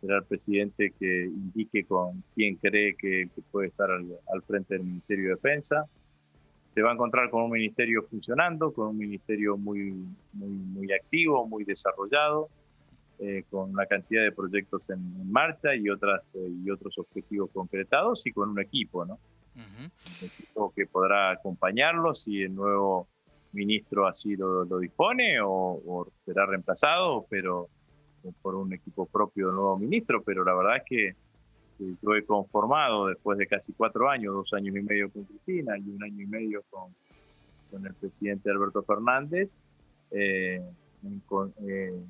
Será 0.00 0.18
el 0.18 0.24
presidente 0.24 0.92
que 0.98 1.24
indique 1.24 1.84
con 1.84 2.22
quién 2.34 2.56
cree 2.56 2.94
que, 2.96 3.28
puede 3.50 3.68
estar 3.68 3.90
al, 3.90 4.42
frente 4.46 4.74
del 4.74 4.84
Ministerio 4.84 5.24
de 5.24 5.34
Defensa. 5.34 5.86
Se 6.74 6.82
va 6.82 6.90
a 6.90 6.94
encontrar 6.94 7.30
con 7.30 7.44
un 7.44 7.50
ministerio 7.50 8.02
funcionando, 8.08 8.72
con 8.72 8.88
un 8.88 8.98
ministerio 8.98 9.56
muy, 9.56 9.94
muy, 10.34 10.50
muy 10.50 10.92
activo, 10.92 11.46
muy 11.46 11.64
desarrollado, 11.64 12.48
eh, 13.18 13.44
con 13.50 13.70
una 13.70 13.86
cantidad 13.86 14.22
de 14.22 14.32
proyectos 14.32 14.88
en, 14.90 15.32
marcha 15.32 15.74
y, 15.74 15.88
otras, 15.88 16.22
eh, 16.34 16.50
y 16.64 16.70
otros 16.70 16.98
objetivos 16.98 17.50
concretados 17.50 18.24
y 18.26 18.32
con 18.32 18.50
un 18.50 18.60
equipo, 18.60 19.06
¿no? 19.06 19.18
Un 19.56 20.26
equipo 20.26 20.70
que 20.76 20.86
podrá 20.86 21.30
acompañarlos 21.30 22.28
y 22.28 22.42
el 22.42 22.54
nuevo 22.54 23.08
ministro 23.52 24.06
así 24.06 24.36
lo, 24.36 24.64
dispone 24.78 25.38
o, 25.42 26.06
será 26.24 26.46
reemplazado, 26.46 27.26
pero 27.28 27.68
por 28.42 28.54
un 28.56 28.72
equipo 28.72 29.06
propio 29.06 29.46
del 29.46 29.56
nuevo 29.56 29.78
ministro, 29.78 30.22
pero 30.22 30.44
la 30.44 30.54
verdad 30.54 30.76
es 30.78 30.82
que 30.86 31.14
yo 31.78 32.14
he 32.14 32.24
conformado 32.24 33.06
después 33.06 33.38
de 33.38 33.46
casi 33.46 33.72
cuatro 33.72 34.08
años, 34.08 34.34
dos 34.34 34.52
años 34.54 34.74
y 34.74 34.82
medio 34.82 35.10
con 35.10 35.24
Cristina 35.24 35.78
y 35.78 35.90
un 35.90 36.02
año 36.02 36.22
y 36.22 36.26
medio 36.26 36.62
con, 36.70 36.94
con 37.70 37.86
el 37.86 37.94
presidente 37.94 38.50
Alberto 38.50 38.82
Fernández, 38.82 39.52
eh, 40.10 40.60
eh, 41.68 42.00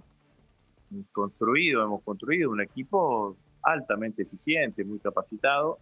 construido, 1.12 1.84
hemos 1.84 2.02
construido 2.02 2.50
un 2.50 2.60
equipo 2.60 3.36
altamente 3.62 4.22
eficiente, 4.22 4.84
muy 4.84 4.98
capacitado, 5.00 5.78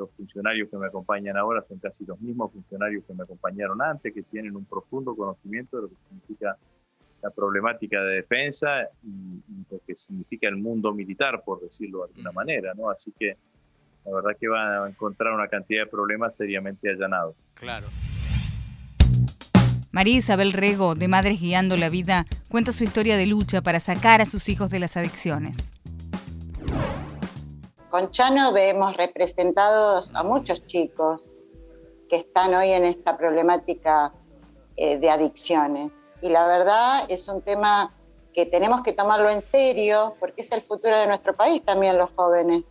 los 0.00 0.10
funcionarios 0.16 0.68
que 0.68 0.76
me 0.76 0.86
acompañan 0.86 1.36
ahora 1.36 1.62
son 1.68 1.78
casi 1.78 2.04
los 2.04 2.20
mismos 2.20 2.52
funcionarios 2.52 3.04
que 3.04 3.14
me 3.14 3.22
acompañaron 3.22 3.80
antes, 3.80 4.12
que 4.12 4.22
tienen 4.22 4.56
un 4.56 4.64
profundo 4.64 5.14
conocimiento 5.14 5.76
de 5.76 5.82
lo 5.82 5.88
que 5.88 5.96
significa 6.08 6.56
la 7.22 7.30
problemática 7.30 8.02
de 8.02 8.16
defensa 8.16 8.88
y, 9.04 9.40
lo 9.70 9.78
que 9.86 9.94
significa 9.94 10.48
el 10.48 10.56
mundo 10.56 10.92
militar, 10.92 11.42
por 11.44 11.60
decirlo 11.60 11.98
de 11.98 12.04
alguna 12.10 12.32
manera, 12.32 12.72
¿no? 12.74 12.90
Así 12.90 13.12
que 13.18 13.36
la 14.04 14.12
verdad 14.14 14.30
que 14.40 14.48
van 14.48 14.84
a 14.84 14.88
encontrar 14.88 15.34
una 15.34 15.46
cantidad 15.48 15.84
de 15.84 15.90
problemas 15.90 16.34
seriamente 16.34 16.90
allanados. 16.90 17.36
Claro. 17.54 17.88
María 19.92 20.16
Isabel 20.16 20.52
Rego, 20.52 20.94
de 20.94 21.08
Madres 21.08 21.40
Guiando 21.40 21.76
la 21.76 21.90
Vida, 21.90 22.24
cuenta 22.48 22.72
su 22.72 22.84
historia 22.84 23.16
de 23.16 23.26
lucha 23.26 23.60
para 23.60 23.80
sacar 23.80 24.20
a 24.22 24.24
sus 24.24 24.48
hijos 24.48 24.70
de 24.70 24.78
las 24.78 24.96
adicciones. 24.96 25.72
Con 27.90 28.12
Chano 28.12 28.52
vemos 28.52 28.96
representados 28.96 30.14
a 30.14 30.22
muchos 30.22 30.64
chicos 30.64 31.26
que 32.08 32.18
están 32.18 32.54
hoy 32.54 32.70
en 32.70 32.84
esta 32.84 33.16
problemática 33.16 34.12
eh, 34.76 34.98
de 34.98 35.10
adicciones. 35.10 35.90
Y 36.22 36.28
la 36.28 36.46
verdad 36.46 37.04
es 37.08 37.26
un 37.26 37.42
tema 37.42 37.92
que 38.32 38.46
tenemos 38.46 38.82
que 38.82 38.92
tomarlo 38.92 39.28
en 39.28 39.42
serio 39.42 40.14
porque 40.20 40.42
es 40.42 40.52
el 40.52 40.62
futuro 40.62 40.96
de 40.96 41.08
nuestro 41.08 41.34
país 41.34 41.64
también 41.64 41.98
los 41.98 42.10
jóvenes. 42.10 42.62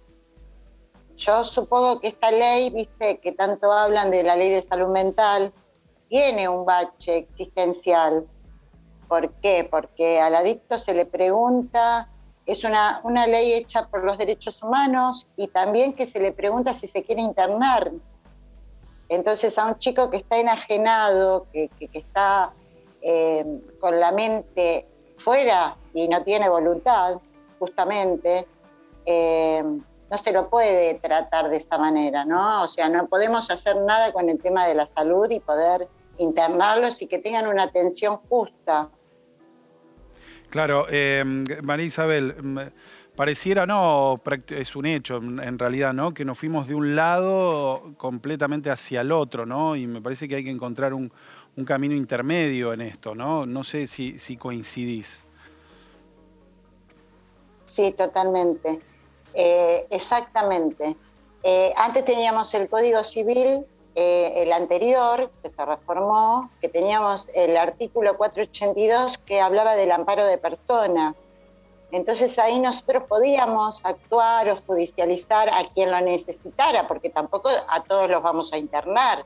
Yo 1.17 1.43
supongo 1.43 1.99
que 1.99 2.07
esta 2.07 2.31
ley, 2.31 2.69
viste, 2.69 3.19
que 3.19 3.33
tanto 3.33 3.73
hablan 3.73 4.11
de 4.11 4.23
la 4.23 4.37
ley 4.37 4.49
de 4.49 4.61
salud 4.61 4.87
mental, 4.87 5.51
tiene 6.07 6.47
un 6.47 6.63
bache 6.63 7.17
existencial. 7.17 8.25
¿Por 9.09 9.33
qué? 9.41 9.67
Porque 9.69 10.21
al 10.21 10.33
adicto 10.33 10.77
se 10.77 10.93
le 10.93 11.05
pregunta 11.05 12.07
es 12.49 12.63
una, 12.63 12.99
una 13.03 13.27
ley 13.27 13.53
hecha 13.53 13.87
por 13.87 14.03
los 14.03 14.17
derechos 14.17 14.63
humanos 14.63 15.27
y 15.35 15.49
también 15.49 15.93
que 15.93 16.07
se 16.07 16.19
le 16.19 16.31
pregunta 16.31 16.73
si 16.73 16.87
se 16.87 17.03
quiere 17.03 17.21
internar. 17.21 17.91
Entonces 19.07 19.55
a 19.59 19.65
un 19.65 19.77
chico 19.77 20.09
que 20.09 20.17
está 20.17 20.37
enajenado, 20.37 21.45
que, 21.53 21.69
está 21.93 22.51
eh, 23.03 23.45
con 23.79 23.99
la 23.99 24.11
mente 24.11 24.87
fuera 25.15 25.77
y 25.93 26.07
no 26.07 26.23
tiene 26.23 26.49
voluntad, 26.49 27.19
justamente, 27.59 28.47
eh, 29.05 29.63
no 29.63 30.17
se 30.17 30.31
lo 30.31 30.49
puede 30.49 30.95
tratar 30.95 31.51
de 31.51 31.57
esta 31.57 31.77
manera, 31.77 32.25
¿no? 32.25 32.63
O 32.63 32.67
sea, 32.67 32.89
no 32.89 33.07
podemos 33.07 33.51
hacer 33.51 33.75
nada 33.77 34.11
con 34.11 34.27
el 34.27 34.41
tema 34.41 34.67
de 34.67 34.73
la 34.73 34.87
salud 34.87 35.29
y 35.29 35.39
poder 35.39 35.87
internarlos 36.17 36.99
y 37.03 37.07
que 37.07 37.19
tengan 37.19 37.45
una 37.45 37.63
atención 37.63 38.17
justa. 38.17 38.89
Claro, 40.49 40.87
eh, 40.89 41.23
María 41.63 41.85
Isabel, 41.85 42.35
mm, 42.41 42.59
pareciera 43.15 43.65
no, 43.65 44.19
es 44.49 44.75
un 44.75 44.85
hecho 44.85 45.17
en 45.17 45.59
realidad, 45.59 45.93
¿no? 45.93 46.13
Que 46.13 46.25
nos 46.25 46.37
fuimos 46.37 46.67
de 46.67 46.75
un 46.75 46.95
lado 46.95 47.93
completamente 47.97 48.71
hacia 48.71 49.01
el 49.01 49.11
otro, 49.11 49.45
¿no? 49.45 49.75
Y 49.75 49.85
me 49.87 50.01
parece 50.01 50.27
que 50.27 50.35
hay 50.35 50.43
que 50.43 50.49
encontrar 50.49 50.93
un, 50.93 51.11
camino 51.65 51.93
intermedio 51.93 52.71
en 52.71 52.79
esto, 52.79 53.13
¿no? 53.13 53.45
No 53.45 53.65
sé 53.65 53.85
si, 53.85 54.17
si 54.17 54.37
coincidís. 54.37 55.19
Sí, 57.65 57.91
totalmente. 57.91 58.79
Eh, 59.33 59.85
exactamente. 59.89 60.95
Eh, 61.43 61.73
antes 61.75 62.05
teníamos 62.05 62.53
el 62.53 62.69
Código 62.69 63.03
Civil, 63.03 63.65
eh, 64.01 64.43
el 64.43 64.53
anterior, 64.53 65.29
que 65.43 65.49
se 65.49 65.65
reformó, 65.65 66.49
que 66.61 66.69
teníamos 66.69 67.27
el 67.33 67.57
artículo 67.57 68.15
482 68.15 69.17
que 69.17 69.41
hablaba 69.41 69.75
del 69.75 69.91
amparo 69.91 70.23
de 70.23 70.37
persona. 70.37 71.15
Entonces 71.91 72.39
ahí 72.39 72.61
nosotros 72.61 73.03
podíamos 73.09 73.83
actuar 73.83 74.49
o 74.51 74.55
judicializar 74.55 75.49
a 75.49 75.65
quien 75.73 75.91
lo 75.91 75.99
necesitara, 75.99 76.87
porque 76.87 77.09
tampoco 77.09 77.49
a 77.67 77.83
todos 77.83 78.09
los 78.09 78.23
vamos 78.23 78.53
a 78.53 78.57
internar. 78.57 79.25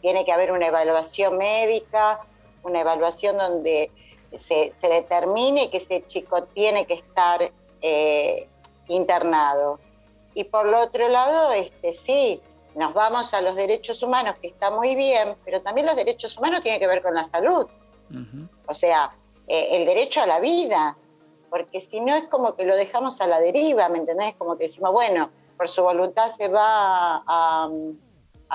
Tiene 0.00 0.24
que 0.24 0.32
haber 0.32 0.52
una 0.52 0.68
evaluación 0.68 1.36
médica, 1.36 2.20
una 2.62 2.80
evaluación 2.80 3.36
donde 3.36 3.90
se, 4.34 4.72
determine 4.80 5.68
que 5.68 5.76
ese 5.76 6.06
chico 6.06 6.44
tiene 6.44 6.86
que 6.86 6.94
estar 6.94 7.52
internado. 8.88 9.78
Y 10.32 10.44
por 10.44 10.68
el 10.68 10.74
otro 10.74 11.06
lado, 11.10 11.52
este, 11.52 11.92
sí, 11.92 12.40
nos 12.74 12.94
vamos 12.94 13.32
a 13.34 13.40
los 13.40 13.54
derechos 13.54 14.02
humanos, 14.02 14.36
que 14.40 14.48
está 14.48 14.70
muy 14.70 14.94
bien, 14.94 15.36
pero 15.44 15.60
también 15.60 15.86
los 15.86 15.96
derechos 15.96 16.36
humanos 16.36 16.62
tienen 16.62 16.80
que 16.80 16.86
ver 16.86 17.02
con 17.02 17.14
la 17.14 17.24
salud. 17.24 17.66
O 18.66 18.74
sea, 18.74 19.12
eh, 19.48 19.68
el 19.72 19.86
derecho 19.86 20.22
a 20.22 20.26
la 20.26 20.40
vida, 20.40 20.96
porque 21.50 21.80
si 21.80 22.00
no 22.00 22.14
es 22.14 22.24
como 22.24 22.54
que 22.54 22.64
lo 22.64 22.76
dejamos 22.76 23.20
a 23.20 23.26
la 23.26 23.40
deriva, 23.40 23.88
¿me 23.88 23.98
entendés? 23.98 24.34
Como 24.36 24.56
que 24.56 24.64
decimos, 24.64 24.92
bueno, 24.92 25.30
por 25.56 25.68
su 25.68 25.82
voluntad 25.82 26.30
se 26.36 26.48
va 26.48 27.22
a, 27.26 27.68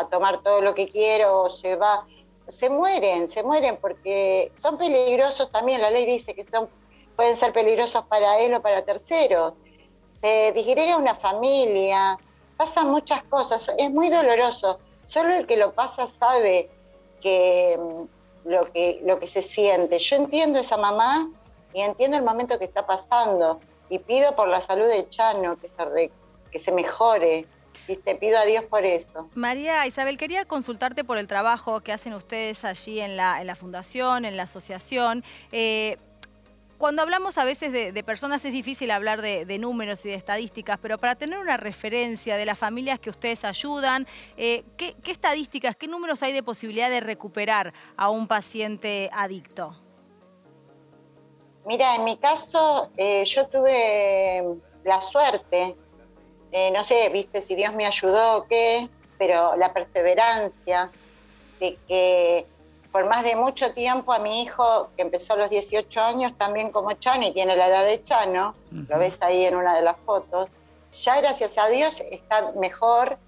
tomar 0.10 0.42
todo 0.42 0.62
lo 0.62 0.74
que 0.74 0.88
quiero, 0.88 1.50
se 1.50 1.76
va, 1.76 2.06
se 2.48 2.70
mueren, 2.70 3.28
se 3.28 3.44
mueren 3.44 3.78
porque 3.82 4.50
son 4.58 4.78
peligrosos 4.78 5.52
también, 5.52 5.82
la 5.82 5.92
ley 5.92 6.06
dice 6.06 6.34
que 6.34 6.44
son, 6.44 6.70
pueden 7.18 7.36
ser 7.36 7.52
peligrosos 7.52 8.06
para 8.06 8.40
él 8.40 8.54
o 8.54 8.62
para 8.62 8.82
terceros 8.84 9.54
se 10.22 10.52
digrega 10.54 10.98
una 10.98 11.16
familia, 11.16 12.18
pasan 12.60 12.90
muchas 12.90 13.24
cosas, 13.24 13.72
es 13.78 13.90
muy 13.90 14.10
doloroso. 14.10 14.82
Solo 15.04 15.34
el 15.34 15.48
que 15.48 15.56
lo 15.56 15.72
pasa 15.72 16.06
sabe 16.06 16.70
que 17.22 17.80
mm, 17.80 18.50
lo 18.50 18.66
que, 18.66 19.00
lo 19.06 19.18
que 19.18 19.28
se 19.28 19.42
siente. 19.42 19.98
Yo 19.98 20.18
entiendo 20.18 20.60
esa 20.60 20.76
mamá 20.76 21.32
y 21.74 21.80
entiendo 21.80 22.18
el 22.18 22.24
momento 22.24 22.60
que 22.60 22.66
está 22.66 22.86
pasando 22.86 23.62
y 23.90 24.00
pido 24.00 24.36
por 24.36 24.50
la 24.50 24.60
salud 24.60 24.88
de 24.88 25.08
Chano 25.08 25.58
que 25.58 25.70
se, 25.70 26.12
que 26.52 26.60
se 26.60 26.74
mejore. 26.74 27.48
¿Viste? 27.88 28.14
Pido 28.16 28.38
a 28.38 28.44
Dios 28.44 28.66
por 28.66 28.86
eso. 28.86 29.30
María 29.36 29.88
Isabel, 29.88 30.18
quería 30.18 30.44
consultarte 30.44 31.04
por 31.06 31.18
el 31.18 31.28
trabajo 31.28 31.80
que 31.80 31.94
hacen 31.94 32.14
ustedes 32.14 32.66
allí 32.66 33.00
en 33.00 33.16
la, 33.16 33.40
en 33.40 33.48
la 33.48 33.56
fundación, 33.56 34.26
en 34.26 34.36
la 34.36 34.44
asociación. 34.44 35.24
Eh, 35.54 35.98
cuando 36.80 37.02
hablamos 37.02 37.38
a 37.38 37.44
veces 37.44 37.74
de, 37.74 38.04
personas 38.04 38.44
es 38.46 38.54
difícil 38.54 38.90
hablar 38.90 39.22
de, 39.22 39.60
números 39.60 40.04
y 40.06 40.10
de 40.10 40.16
estadísticas, 40.16 40.80
pero 40.82 40.98
para 40.98 41.16
tener 41.16 41.38
una 41.38 41.58
referencia 41.58 42.38
de 42.38 42.46
las 42.46 42.58
familias 42.58 43.00
que 43.00 43.10
ustedes 43.10 43.44
ayudan, 43.44 44.08
eh, 44.38 44.64
¿qué, 44.78 44.96
estadísticas, 45.06 45.76
qué 45.76 45.88
números 45.88 46.24
hay 46.24 46.32
de 46.32 46.42
posibilidad 46.42 46.90
de 46.90 47.02
recuperar 47.02 47.74
a 47.98 48.10
un 48.10 48.28
paciente 48.28 49.10
adicto? 49.14 49.76
Mira, 51.66 51.96
en 51.96 52.06
mi 52.06 52.18
caso 52.18 52.90
eh, 52.96 53.26
yo 53.26 53.48
tuve 53.48 54.46
la 54.86 55.02
suerte, 55.02 55.76
eh, 56.54 56.72
no 56.72 56.86
sé, 56.86 57.10
viste 57.10 57.42
si 57.42 57.56
Dios 57.56 57.74
me 57.76 57.86
ayudó 57.86 58.38
o 58.38 58.48
qué, 58.48 58.88
pero 59.18 59.58
la 59.58 59.74
perseverancia 59.74 60.90
de 61.60 61.78
que 61.90 62.46
por 62.92 63.06
más 63.08 63.24
de 63.24 63.36
mucho 63.36 63.74
tiempo 63.74 64.14
a 64.14 64.20
mi 64.20 64.42
hijo, 64.42 64.90
que 64.96 65.04
empezó 65.04 65.34
a 65.34 65.38
los 65.38 65.50
18 65.50 66.02
años, 66.02 66.34
también 66.38 66.72
como 66.72 66.92
Chano 66.94 67.28
y 67.28 67.32
tiene 67.32 67.56
la 67.56 67.68
edad 67.68 67.86
de 67.86 68.04
Chano, 68.04 68.56
lo 68.72 69.00
ves 69.00 69.20
ahí 69.22 69.46
en 69.46 69.56
una 69.56 69.76
de 69.76 69.84
las 69.84 69.98
fotos, 69.98 70.50
ya 70.92 71.22
gracias 71.22 71.58
a 71.58 71.68
Dios 71.68 72.02
está 72.12 72.52
mejor, 72.54 73.20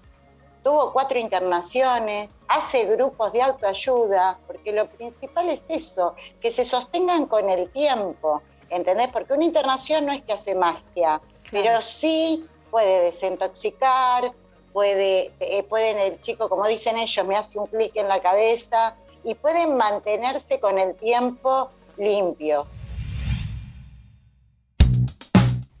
tuvo 0.64 0.92
cuatro 0.92 1.18
internaciones, 1.18 2.30
hace 2.48 2.84
grupos 2.86 3.32
de 3.32 3.42
autoayuda, 3.42 4.38
porque 4.46 4.72
lo 4.72 4.88
principal 4.88 5.48
es 5.48 5.64
eso, 5.68 6.14
que 6.40 6.50
se 6.50 6.64
sostengan 6.64 7.26
con 7.26 7.48
el 7.48 7.70
tiempo, 7.70 8.42
¿entendés? 8.68 9.08
Porque 9.08 9.32
una 9.32 9.44
internación 9.44 10.06
no 10.06 10.12
es 10.12 10.22
que 10.22 10.32
hace 10.32 10.54
magia, 10.54 11.20
pero 11.50 11.80
sí 11.80 12.46
puede 12.70 13.02
desintoxicar, 13.02 14.32
puede, 14.72 15.32
eh, 15.40 15.62
pueden 15.64 15.98
el 15.98 16.20
chico, 16.20 16.48
como 16.48 16.66
dicen 16.66 16.96
ellos, 16.96 17.26
me 17.26 17.36
hace 17.36 17.58
un 17.58 17.66
clic 17.66 17.94
en 17.96 18.08
la 18.08 18.20
cabeza, 18.20 18.96
y 19.24 19.34
pueden 19.34 19.76
mantenerse 19.76 20.60
con 20.60 20.78
el 20.78 20.94
tiempo 20.96 21.70
limpios. 21.98 22.66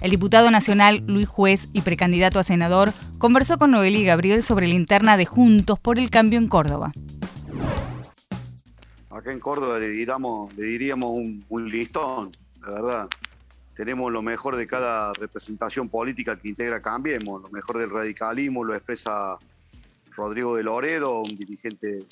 El 0.00 0.10
diputado 0.10 0.50
nacional 0.50 1.04
Luis 1.06 1.28
Juez 1.28 1.68
y 1.72 1.82
precandidato 1.82 2.40
a 2.40 2.42
senador 2.42 2.92
conversó 3.18 3.56
con 3.56 3.70
Noeli 3.70 4.04
Gabriel 4.04 4.42
sobre 4.42 4.66
la 4.66 4.74
interna 4.74 5.16
de 5.16 5.26
Juntos 5.26 5.78
por 5.78 5.98
el 5.98 6.10
Cambio 6.10 6.40
en 6.40 6.48
Córdoba. 6.48 6.90
Acá 9.10 9.30
en 9.30 9.38
Córdoba 9.38 9.78
le, 9.78 9.90
diríamos, 9.90 10.52
le 10.56 10.64
diríamos 10.66 11.12
un, 11.12 11.44
un 11.48 11.68
listón, 11.68 12.36
la 12.62 12.70
verdad. 12.70 13.08
Tenemos 13.76 14.10
lo 14.10 14.22
mejor 14.22 14.56
de 14.56 14.66
cada 14.66 15.12
representación 15.12 15.88
política 15.88 16.36
que 16.36 16.48
integra 16.48 16.82
Cambiemos, 16.82 17.40
lo 17.40 17.48
mejor 17.50 17.78
del 17.78 17.90
radicalismo 17.90 18.64
lo 18.64 18.74
expresa 18.74 19.38
Rodrigo 20.16 20.56
de 20.56 20.64
Loredo, 20.64 21.20
un 21.20 21.36
dirigente 21.36 22.04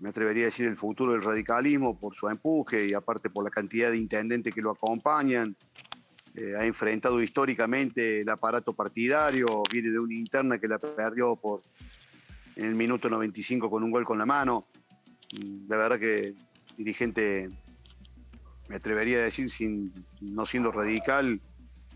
me 0.00 0.08
atrevería 0.08 0.44
a 0.44 0.46
decir, 0.46 0.66
el 0.66 0.76
futuro 0.76 1.12
del 1.12 1.22
radicalismo 1.22 1.98
por 1.98 2.14
su 2.14 2.28
empuje 2.28 2.86
y 2.86 2.94
aparte 2.94 3.30
por 3.30 3.44
la 3.44 3.50
cantidad 3.50 3.90
de 3.90 3.98
intendentes 3.98 4.52
que 4.52 4.60
lo 4.60 4.72
acompañan. 4.72 5.56
Eh, 6.34 6.56
ha 6.58 6.66
enfrentado 6.66 7.22
históricamente 7.22 8.22
el 8.22 8.28
aparato 8.28 8.72
partidario, 8.72 9.62
viene 9.70 9.90
de 9.90 10.00
una 10.00 10.14
interna 10.14 10.58
que 10.58 10.66
la 10.66 10.78
perdió 10.78 11.36
por, 11.36 11.62
en 12.56 12.64
el 12.64 12.74
minuto 12.74 13.08
95 13.08 13.70
con 13.70 13.84
un 13.84 13.92
gol 13.92 14.04
con 14.04 14.18
la 14.18 14.26
mano. 14.26 14.66
La 15.68 15.76
verdad 15.76 16.00
que 16.00 16.34
dirigente, 16.76 17.50
me 18.68 18.76
atrevería 18.76 19.18
a 19.18 19.22
decir, 19.22 19.48
sin, 19.48 19.92
no 20.20 20.44
siendo 20.44 20.72
radical, 20.72 21.40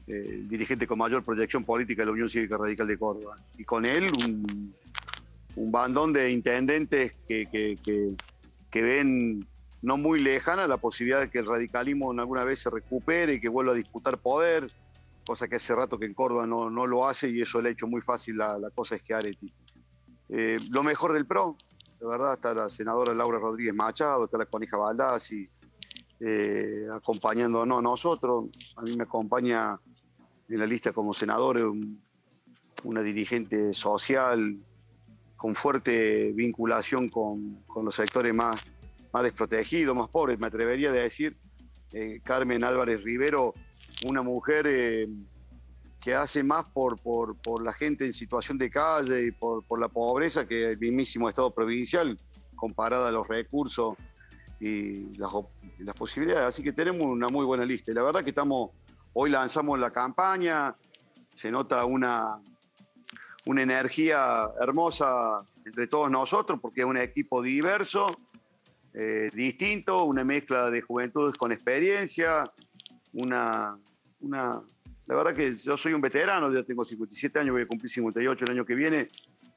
eh, 0.06 0.26
el 0.30 0.48
dirigente 0.48 0.86
con 0.86 0.98
mayor 0.98 1.24
proyección 1.24 1.64
política 1.64 2.02
de 2.02 2.06
la 2.06 2.12
Unión 2.12 2.28
Cívica 2.28 2.56
Radical 2.56 2.86
de 2.86 2.96
Córdoba. 2.96 3.36
Y 3.56 3.64
con 3.64 3.84
él 3.84 4.12
un 4.24 4.72
un 5.58 5.72
bandón 5.72 6.12
de 6.12 6.30
intendentes 6.30 7.14
que, 7.28 8.16
ven 8.72 9.44
no 9.82 9.96
muy 9.96 10.20
lejana 10.20 10.68
la 10.68 10.76
posibilidad 10.76 11.20
de 11.20 11.30
que 11.30 11.40
el 11.40 11.46
radicalismo 11.46 12.12
alguna 12.12 12.44
vez 12.44 12.60
se 12.60 12.70
recupere 12.70 13.34
y 13.34 13.40
que 13.40 13.48
vuelva 13.48 13.72
a 13.72 13.76
disputar 13.76 14.18
poder, 14.18 14.70
cosa 15.26 15.48
que 15.48 15.56
hace 15.56 15.74
rato 15.74 15.98
que 15.98 16.06
en 16.06 16.14
Córdoba 16.14 16.46
no, 16.46 16.70
no 16.70 16.86
lo 16.86 17.06
hace 17.06 17.28
y 17.28 17.42
eso 17.42 17.60
le 17.60 17.70
ha 17.70 17.72
hecho 17.72 17.88
muy 17.88 18.00
fácil 18.00 18.38
la, 18.38 18.70
cosa 18.72 18.94
es 18.94 19.02
que 19.02 19.14
Areti. 19.14 19.52
Eh, 20.28 20.58
lo 20.70 20.84
mejor 20.84 21.12
del 21.12 21.26
PRO, 21.26 21.56
de 21.98 22.06
verdad, 22.06 22.34
está 22.34 22.54
la 22.54 22.70
senadora 22.70 23.12
Laura 23.12 23.40
Rodríguez 23.40 23.74
Machado, 23.74 24.26
está 24.26 24.38
la 24.38 24.46
Conija 24.46 24.76
Baldassi, 24.76 25.48
eh, 26.20 26.86
acompañándonos 26.92 27.82
nosotros. 27.82 28.44
A 28.76 28.82
mí 28.82 28.96
me 28.96 29.02
acompaña 29.02 29.76
en 30.48 30.58
la 30.58 30.66
lista 30.66 30.92
como 30.92 31.12
senador 31.12 31.72
una 32.84 33.02
dirigente 33.02 33.74
social 33.74 34.56
con 35.38 35.54
fuerte 35.54 36.32
vinculación 36.32 37.08
con, 37.08 37.64
los 37.82 37.94
sectores 37.94 38.34
más, 38.34 38.60
más 39.12 39.22
desprotegidos, 39.22 39.96
más 39.96 40.08
pobres. 40.08 40.38
Me 40.38 40.48
atrevería 40.48 40.90
a 40.90 40.92
decir, 40.92 41.36
eh, 41.92 42.20
Carmen 42.24 42.64
Álvarez 42.64 43.04
Rivero, 43.04 43.54
una 44.04 44.20
mujer 44.20 44.66
eh, 44.68 45.08
que 46.00 46.12
hace 46.12 46.42
más 46.42 46.64
por, 46.64 46.98
por, 46.98 47.62
la 47.62 47.72
gente 47.72 48.04
en 48.04 48.12
situación 48.12 48.58
de 48.58 48.68
calle 48.68 49.26
y 49.26 49.30
por, 49.30 49.62
la 49.78 49.88
pobreza 49.88 50.46
que 50.46 50.70
el 50.70 50.78
mismísimo 50.78 51.28
Estado 51.28 51.52
provincial, 51.52 52.18
comparada 52.56 53.08
a 53.08 53.12
los 53.12 53.26
recursos 53.28 53.96
y 54.58 55.16
las, 55.16 55.30
las 55.78 55.94
posibilidades. 55.94 56.46
Así 56.46 56.64
que 56.64 56.72
tenemos 56.72 57.06
una 57.06 57.28
muy 57.28 57.46
buena 57.46 57.64
lista. 57.64 57.92
Y 57.92 57.94
la 57.94 58.02
verdad 58.02 58.24
que 58.24 58.30
estamos, 58.30 58.70
hoy 59.12 59.30
lanzamos 59.30 59.78
la 59.78 59.92
campaña, 59.92 60.74
se 61.32 61.52
nota 61.52 61.84
una, 61.84 62.40
una 63.48 63.62
energía 63.62 64.46
hermosa 64.60 65.42
entre 65.64 65.86
todos 65.86 66.10
nosotros, 66.10 66.60
porque 66.60 66.82
es 66.82 66.86
un 66.86 66.98
equipo 66.98 67.40
diverso, 67.40 68.14
eh, 68.92 69.30
distinto, 69.32 70.04
una 70.04 70.22
mezcla 70.22 70.68
de 70.70 70.82
juventudes 70.82 71.34
con 71.34 71.50
experiencia, 71.50 72.52
una, 73.14 73.78
una... 74.20 74.62
La 75.06 75.14
verdad 75.14 75.34
que 75.34 75.56
yo 75.56 75.78
soy 75.78 75.94
un 75.94 76.02
veterano, 76.02 76.52
ya 76.52 76.62
tengo 76.62 76.84
57 76.84 77.38
años, 77.38 77.52
voy 77.52 77.62
a 77.62 77.66
cumplir 77.66 77.88
58 77.88 78.44
el 78.44 78.50
año 78.50 78.66
que 78.66 78.74
viene, 78.74 79.08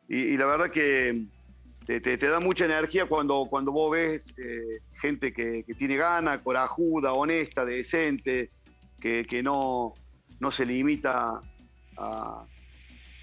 y, 0.08 0.38
la 0.38 0.46
verdad 0.46 0.70
que 0.70 1.26
te, 1.86 2.18
da 2.18 2.40
mucha 2.40 2.64
energía 2.64 3.08
cuando, 3.08 3.46
cuando 3.50 3.74
vos 3.74 3.92
ves 3.92 4.34
eh, 4.38 4.80
gente 5.02 5.34
que, 5.34 5.66
tiene 5.78 5.98
ganas, 5.98 6.42
corajuda, 6.42 7.12
honesta, 7.12 7.66
decente, 7.66 8.52
que, 9.02 9.42
no, 9.44 9.96
no 10.40 10.50
se 10.50 10.66
limita 10.66 11.42
a, 11.98 12.46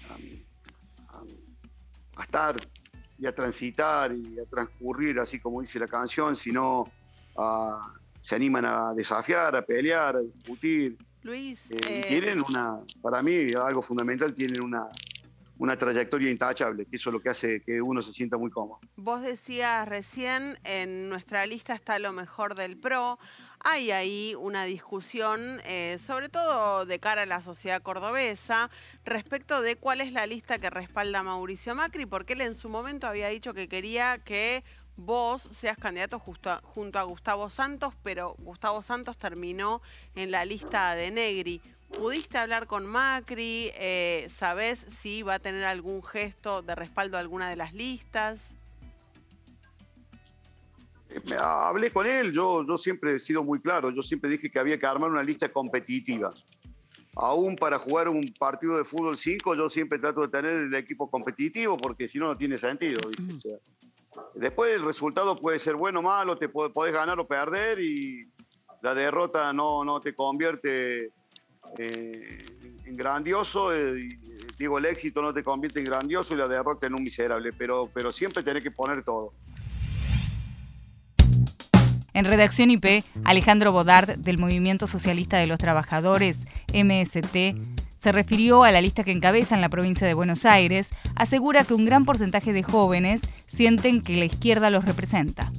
a, 0.09 0.17
estar 2.23 2.55
y 3.17 3.25
a 3.25 3.33
transitar 3.33 4.13
y 4.13 4.39
a 4.39 4.45
transcurrir, 4.45 5.19
así 5.19 5.39
como 5.39 5.61
dice 5.61 5.79
la 5.79 5.87
canción, 5.87 6.35
sino 6.35 6.89
se 8.21 8.35
animan 8.35 8.65
a 8.65 8.93
desafiar, 8.93 9.55
a 9.55 9.61
pelear, 9.61 10.17
a 10.17 10.19
discutir. 10.19 10.97
Luis. 11.23 11.59
Eh, 11.69 11.77
eh, 11.87 12.05
tienen 12.07 12.41
una, 12.41 12.79
para 13.01 13.21
mí, 13.21 13.51
algo 13.53 13.81
fundamental, 13.81 14.33
tienen 14.33 14.61
una, 14.61 14.87
una 15.57 15.77
trayectoria 15.77 16.31
intachable, 16.31 16.85
que 16.85 16.95
eso 16.95 17.09
es 17.09 17.13
lo 17.13 17.21
que 17.21 17.29
hace 17.29 17.61
que 17.61 17.81
uno 17.81 18.01
se 18.01 18.13
sienta 18.13 18.37
muy 18.37 18.49
cómodo. 18.49 18.79
Vos 18.95 19.21
decías 19.21 19.87
recién, 19.87 20.57
en 20.63 21.09
nuestra 21.09 21.45
lista 21.45 21.73
está 21.75 21.99
lo 21.99 22.13
mejor 22.13 22.55
del 22.55 22.77
PRO. 22.77 23.19
Hay 23.61 23.91
ahí 23.91 24.35
una 24.39 24.63
discusión, 24.63 25.61
eh, 25.65 25.99
sobre 26.07 26.29
todo 26.29 26.85
de 26.85 26.99
cara 26.99 27.23
a 27.23 27.25
la 27.25 27.41
sociedad 27.41 27.81
cordobesa, 27.81 28.69
respecto 29.03 29.61
de 29.61 29.75
cuál 29.75 29.99
es 29.99 30.13
la 30.13 30.25
lista 30.27 30.59
que 30.59 30.69
respalda 30.69 31.23
Mauricio 31.23 31.75
Macri, 31.75 32.05
porque 32.05 32.33
él 32.33 32.41
en 32.41 32.57
su 32.57 32.69
momento 32.69 33.05
había 33.05 33.27
dicho 33.27 33.53
que 33.53 33.67
quería 33.67 34.17
que 34.19 34.63
vos 34.95 35.41
seas 35.59 35.77
candidato 35.77 36.19
junto 36.19 36.99
a 36.99 37.03
Gustavo 37.03 37.49
Santos, 37.49 37.93
pero 38.01 38.35
Gustavo 38.39 38.81
Santos 38.81 39.17
terminó 39.17 39.81
en 40.15 40.31
la 40.31 40.45
lista 40.45 40.95
de 40.95 41.11
Negri. 41.11 41.61
¿Pudiste 41.89 42.37
hablar 42.37 42.65
con 42.65 42.85
Macri? 42.85 43.71
Eh, 43.75 44.29
¿Sabés 44.37 44.85
si 45.01 45.21
va 45.21 45.35
a 45.35 45.39
tener 45.39 45.65
algún 45.65 46.01
gesto 46.01 46.61
de 46.61 46.75
respaldo 46.75 47.17
a 47.17 47.19
alguna 47.19 47.49
de 47.49 47.57
las 47.57 47.73
listas? 47.73 48.39
Eh, 51.09 51.35
hablé 51.39 51.91
con 51.91 52.05
él, 52.05 52.31
yo, 52.31 52.65
yo 52.65 52.77
siempre 52.77 53.15
he 53.15 53.19
sido 53.19 53.43
muy 53.43 53.59
claro, 53.59 53.89
yo 53.89 54.03
siempre 54.03 54.29
dije 54.29 54.49
que 54.49 54.59
había 54.59 54.77
que 54.77 54.85
armar 54.85 55.09
una 55.09 55.23
lista 55.23 55.51
competitiva. 55.51 56.33
Aún 57.15 57.55
para 57.55 57.79
jugar 57.79 58.07
un 58.07 58.33
partido 58.37 58.77
de 58.77 58.85
fútbol 58.85 59.17
5, 59.17 59.55
yo 59.55 59.69
siempre 59.69 59.99
trato 59.99 60.21
de 60.21 60.27
tener 60.27 60.51
el 60.51 60.75
equipo 60.75 61.09
competitivo 61.09 61.77
porque 61.77 62.07
si 62.07 62.19
no, 62.19 62.27
no 62.27 62.37
tiene 62.37 62.57
sentido. 62.57 63.01
después 64.35 64.75
el 64.75 64.83
resultado 64.83 65.35
puede 65.35 65.59
ser 65.59 65.75
bueno 65.75 65.99
o 65.99 66.03
malo, 66.03 66.37
te 66.37 66.47
podés 66.47 66.93
ganar 66.93 67.19
o 67.19 67.27
perder 67.27 67.79
y 67.79 68.29
la 68.81 68.93
derrota 68.93 69.51
no, 69.51 69.83
no 69.83 69.99
te 69.99 70.13
convierte 70.13 71.11
eh, 71.77 72.45
en 72.85 72.95
grandioso. 72.95 73.75
Eh, 73.75 74.17
digo, 74.57 74.77
el 74.77 74.85
éxito 74.85 75.21
no 75.21 75.33
te 75.33 75.43
convierte 75.43 75.79
en 75.79 75.85
grandioso 75.85 76.33
y 76.33 76.37
la 76.37 76.47
derrota 76.47 76.87
en 76.87 76.93
un 76.93 77.03
miserable, 77.03 77.51
pero, 77.53 77.89
pero 77.93 78.11
siempre 78.11 78.43
tenés 78.43 78.63
que 78.63 78.71
poner 78.71 79.03
todo. 79.03 79.33
En 82.13 82.25
Redacción 82.25 82.71
IP, 82.71 83.03
Alejandro 83.23 83.71
Bodard, 83.71 84.17
del 84.17 84.37
Movimiento 84.37 84.87
Socialista 84.87 85.37
de 85.37 85.47
los 85.47 85.59
Trabajadores, 85.59 86.41
MST, 86.73 87.55
se 87.99 88.11
refirió 88.11 88.63
a 88.63 88.71
la 88.71 88.81
lista 88.81 89.03
que 89.03 89.11
encabeza 89.11 89.55
en 89.55 89.61
la 89.61 89.69
provincia 89.69 90.07
de 90.07 90.13
Buenos 90.13 90.45
Aires, 90.45 90.91
asegura 91.15 91.65
que 91.65 91.73
un 91.73 91.85
gran 91.85 92.05
porcentaje 92.05 92.53
de 92.53 92.63
jóvenes 92.63 93.21
sienten 93.45 94.01
que 94.01 94.15
la 94.15 94.25
izquierda 94.25 94.69
los 94.69 94.85
representa. 94.85 95.51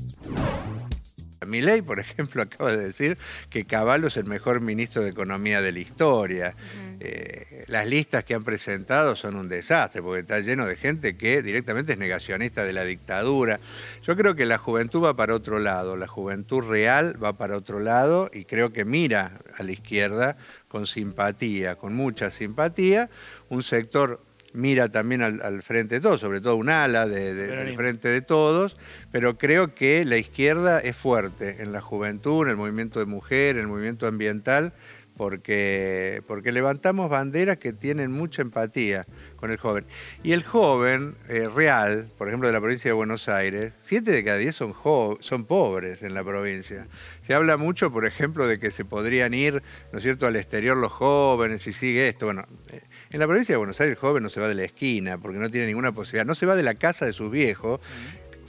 Mi 1.46 1.62
ley, 1.62 1.82
por 1.82 2.00
ejemplo, 2.00 2.42
acaba 2.42 2.70
de 2.72 2.84
decir 2.84 3.18
que 3.48 3.64
Caballo 3.64 4.08
es 4.08 4.16
el 4.16 4.26
mejor 4.26 4.60
ministro 4.60 5.02
de 5.02 5.10
Economía 5.10 5.60
de 5.60 5.72
la 5.72 5.80
historia. 5.80 6.54
Eh, 7.02 7.64
las 7.68 7.86
listas 7.86 8.24
que 8.24 8.34
han 8.34 8.42
presentado 8.42 9.16
son 9.16 9.36
un 9.36 9.48
desastre, 9.48 10.02
porque 10.02 10.20
está 10.20 10.40
lleno 10.40 10.66
de 10.66 10.76
gente 10.76 11.16
que 11.16 11.42
directamente 11.42 11.92
es 11.92 11.98
negacionista 11.98 12.64
de 12.64 12.74
la 12.74 12.84
dictadura. 12.84 13.58
Yo 14.02 14.16
creo 14.16 14.34
que 14.34 14.44
la 14.44 14.58
juventud 14.58 15.02
va 15.02 15.16
para 15.16 15.34
otro 15.34 15.58
lado, 15.60 15.96
la 15.96 16.06
juventud 16.06 16.60
real 16.60 17.22
va 17.22 17.32
para 17.32 17.56
otro 17.56 17.80
lado 17.80 18.30
y 18.34 18.44
creo 18.44 18.74
que 18.74 18.84
mira 18.84 19.38
a 19.56 19.62
la 19.62 19.72
izquierda 19.72 20.36
con 20.68 20.86
simpatía, 20.86 21.76
con 21.76 21.94
mucha 21.94 22.28
simpatía, 22.28 23.08
un 23.48 23.62
sector 23.62 24.20
mira 24.52 24.88
también 24.88 25.22
al, 25.22 25.62
frente 25.62 25.96
de 25.96 26.00
todos, 26.00 26.20
sobre 26.20 26.40
todo 26.40 26.56
un 26.56 26.68
ala 26.68 27.06
del 27.06 27.74
frente 27.76 28.08
de 28.08 28.20
todos, 28.20 28.76
pero 29.12 29.38
creo 29.38 29.74
que 29.74 30.04
la 30.04 30.16
izquierda 30.16 30.80
es 30.80 30.96
fuerte 30.96 31.62
en 31.62 31.72
la 31.72 31.80
juventud, 31.80 32.44
en 32.44 32.50
el 32.50 32.56
movimiento 32.56 32.98
de 32.98 33.06
mujer, 33.06 33.56
en 33.56 33.62
el 33.62 33.68
movimiento 33.68 34.06
ambiental, 34.06 34.72
porque, 35.20 36.22
porque 36.26 36.50
levantamos 36.50 37.10
banderas 37.10 37.58
que 37.58 37.74
tienen 37.74 38.10
mucha 38.10 38.40
empatía 38.40 39.04
con 39.36 39.50
el 39.50 39.58
joven. 39.58 39.84
Y 40.22 40.32
el 40.32 40.42
joven 40.42 41.14
eh, 41.28 41.46
real, 41.54 42.08
por 42.16 42.28
ejemplo, 42.28 42.48
de 42.48 42.54
la 42.54 42.60
provincia 42.60 42.88
de 42.88 42.94
Buenos 42.94 43.28
Aires, 43.28 43.74
siete 43.84 44.12
de 44.12 44.24
cada 44.24 44.38
diez 44.38 44.54
son, 44.54 44.74
son 45.20 45.44
pobres 45.44 46.02
en 46.02 46.14
la 46.14 46.24
provincia. 46.24 46.88
Se 47.26 47.34
habla 47.34 47.58
mucho, 47.58 47.92
por 47.92 48.06
ejemplo, 48.06 48.46
de 48.46 48.58
que 48.58 48.70
se 48.70 48.86
podrían 48.86 49.34
ir, 49.34 49.62
¿no 49.92 49.98
es 49.98 50.04
cierto?, 50.04 50.26
al 50.26 50.36
exterior 50.36 50.78
los 50.78 50.90
jóvenes 50.90 51.66
y 51.66 51.74
sigue 51.74 52.08
esto. 52.08 52.24
Bueno, 52.24 52.46
eh, 52.72 52.80
en 53.10 53.20
la 53.20 53.26
provincia 53.26 53.52
de 53.52 53.58
Buenos 53.58 53.78
Aires 53.78 53.98
el 53.98 54.00
joven 54.00 54.22
no 54.22 54.30
se 54.30 54.40
va 54.40 54.48
de 54.48 54.54
la 54.54 54.64
esquina 54.64 55.18
porque 55.18 55.38
no 55.38 55.50
tiene 55.50 55.66
ninguna 55.66 55.92
posibilidad, 55.92 56.24
no 56.24 56.34
se 56.34 56.46
va 56.46 56.56
de 56.56 56.62
la 56.62 56.76
casa 56.76 57.04
de 57.04 57.12
sus 57.12 57.30
viejos 57.30 57.78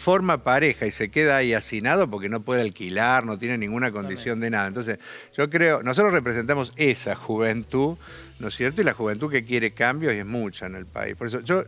forma 0.01 0.43
pareja 0.43 0.87
y 0.87 0.91
se 0.91 1.09
queda 1.09 1.37
ahí 1.37 1.53
hacinado 1.53 2.09
porque 2.09 2.27
no 2.27 2.41
puede 2.41 2.61
alquilar, 2.61 3.23
no 3.23 3.37
tiene 3.37 3.57
ninguna 3.57 3.91
condición 3.91 4.39
de 4.39 4.49
nada. 4.49 4.67
Entonces, 4.67 4.97
yo 5.37 5.49
creo, 5.49 5.83
nosotros 5.83 6.11
representamos 6.11 6.73
esa 6.75 7.15
juventud, 7.15 7.97
¿no 8.39 8.47
es 8.47 8.55
cierto? 8.55 8.81
Y 8.81 8.83
la 8.83 8.93
juventud 8.93 9.31
que 9.31 9.45
quiere 9.45 9.71
cambios 9.71 10.13
y 10.13 10.17
es 10.17 10.25
mucha 10.25 10.65
en 10.65 10.75
el 10.75 10.87
país. 10.87 11.15
Por 11.15 11.27
eso 11.27 11.41
yo 11.41 11.63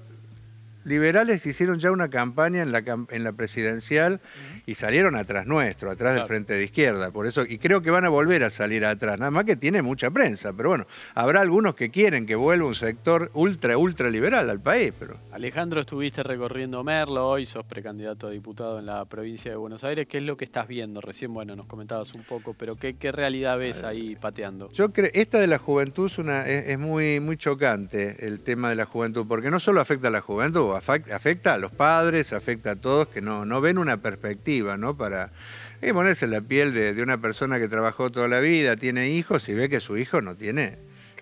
liberales 0.83 1.45
hicieron 1.45 1.79
ya 1.79 1.91
una 1.91 2.09
campaña 2.09 2.61
en 2.61 2.71
la, 2.71 2.83
en 3.09 3.23
la 3.23 3.33
presidencial 3.33 4.21
y 4.65 4.75
salieron 4.75 5.15
atrás 5.15 5.45
nuestro, 5.45 5.91
atrás 5.91 6.15
del 6.15 6.25
frente 6.25 6.53
de 6.53 6.63
izquierda. 6.63 7.11
Por 7.11 7.27
eso, 7.27 7.43
y 7.43 7.57
creo 7.57 7.81
que 7.81 7.91
van 7.91 8.05
a 8.05 8.09
volver 8.09 8.43
a 8.43 8.49
salir 8.49 8.85
atrás, 8.85 9.19
nada 9.19 9.31
más 9.31 9.45
que 9.45 9.55
tiene 9.55 9.81
mucha 9.81 10.09
prensa. 10.11 10.53
Pero 10.53 10.69
bueno, 10.69 10.87
habrá 11.15 11.41
algunos 11.41 11.75
que 11.75 11.89
quieren 11.89 12.25
que 12.25 12.35
vuelva 12.35 12.67
un 12.67 12.75
sector 12.75 13.31
ultra, 13.33 13.77
ultra 13.77 14.09
liberal 14.09 14.49
al 14.49 14.59
país. 14.59 14.93
Pero... 14.97 15.17
Alejandro, 15.31 15.81
estuviste 15.81 16.23
recorriendo 16.23 16.83
Merlo, 16.83 17.27
hoy 17.27 17.45
sos 17.45 17.65
precandidato 17.65 18.27
a 18.27 18.29
diputado 18.31 18.79
en 18.79 18.85
la 18.85 19.05
provincia 19.05 19.51
de 19.51 19.57
Buenos 19.57 19.83
Aires. 19.83 20.07
¿Qué 20.07 20.17
es 20.17 20.23
lo 20.23 20.37
que 20.37 20.45
estás 20.45 20.67
viendo? 20.67 21.01
Recién, 21.01 21.33
bueno, 21.33 21.55
nos 21.55 21.65
comentabas 21.65 22.13
un 22.13 22.23
poco, 22.23 22.53
pero 22.53 22.75
¿qué, 22.75 22.95
qué 22.95 23.11
realidad 23.11 23.57
ves 23.57 23.83
ahí 23.83 24.15
pateando? 24.15 24.71
Yo 24.71 24.91
creo, 24.91 25.09
esta 25.13 25.39
de 25.39 25.47
la 25.47 25.57
juventud 25.57 26.07
es, 26.07 26.17
una, 26.17 26.47
es, 26.47 26.79
muy, 26.79 27.19
muy 27.19 27.37
chocante, 27.37 28.25
el 28.25 28.39
tema 28.39 28.69
de 28.69 28.75
la 28.75 28.85
juventud, 28.85 29.25
porque 29.27 29.51
no 29.51 29.59
solo 29.59 29.81
afecta 29.81 30.07
a 30.07 30.11
la 30.11 30.21
juventud, 30.21 30.72
afecta 30.75 31.53
a 31.53 31.57
los 31.57 31.71
padres, 31.71 32.33
afecta 32.33 32.71
a 32.71 32.75
todos 32.75 33.07
que 33.07 33.21
no, 33.21 33.45
no 33.45 33.61
ven 33.61 33.77
una 33.77 34.01
perspectiva, 34.01 34.77
¿no? 34.77 34.97
Para 34.97 35.31
ponerse 35.91 36.25
en 36.25 36.31
la 36.31 36.41
piel 36.41 36.73
de, 36.73 37.01
una 37.01 37.19
persona 37.19 37.59
que 37.59 37.67
trabajó 37.67 38.09
toda 38.09 38.27
la 38.27 38.39
vida, 38.39 38.77
tiene 38.77 39.09
hijos 39.09 39.49
y 39.49 39.53
ve 39.53 39.67
que 39.67 39.81
su 39.81 39.97
hijo 39.97 40.21
no 40.21 40.35
tiene 40.35 40.77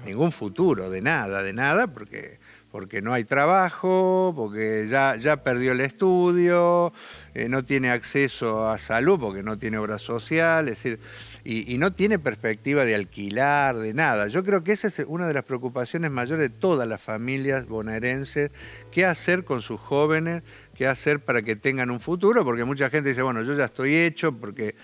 ningún 0.05 0.31
futuro, 0.31 0.89
de 0.89 1.01
nada, 1.01 1.41
de 1.41 1.53
nada, 1.53 1.87
porque, 1.87 2.39
porque 2.71 3.01
no 3.01 3.13
hay 3.13 3.23
trabajo, 3.23 4.33
porque 4.35 4.87
ya, 4.89 5.15
ya 5.15 5.43
perdió 5.43 5.71
el 5.71 5.81
estudio, 5.81 6.93
eh, 7.33 7.49
no 7.49 7.63
tiene 7.63 7.91
acceso 7.91 8.69
a 8.69 8.77
salud 8.77 9.19
porque 9.19 9.43
no 9.43 9.57
tiene 9.57 9.77
obra 9.77 9.97
social, 9.97 10.69
es 10.69 10.77
decir, 10.77 10.99
y, 11.43 11.77
no 11.77 11.93
tiene 11.93 12.19
perspectiva 12.19 12.85
de 12.85 12.95
alquilar, 12.95 13.77
de 13.77 13.93
nada. 13.93 14.27
Yo 14.27 14.43
creo 14.43 14.63
que 14.63 14.73
esa 14.73 14.87
es 14.87 14.99
una 15.07 15.27
de 15.27 15.33
las 15.33 15.43
preocupaciones 15.43 16.11
mayores 16.11 16.39
de 16.39 16.49
todas 16.49 16.87
las 16.87 17.01
familias 17.01 17.67
bonaerenses, 17.67 18.51
qué 18.91 19.05
hacer 19.05 19.43
con 19.43 19.61
sus 19.61 19.79
jóvenes, 19.79 20.43
qué 20.75 20.87
hacer 20.87 21.19
para 21.19 21.41
que 21.41 21.55
tengan 21.55 21.89
un 21.89 21.99
futuro, 21.99 22.43
porque 22.45 22.63
mucha 22.63 22.89
gente 22.89 23.09
dice, 23.09 23.21
bueno, 23.21 23.41
yo 23.41 23.55
ya 23.55 23.65
estoy 23.65 23.95
hecho, 23.95 24.33
porque... 24.33 24.75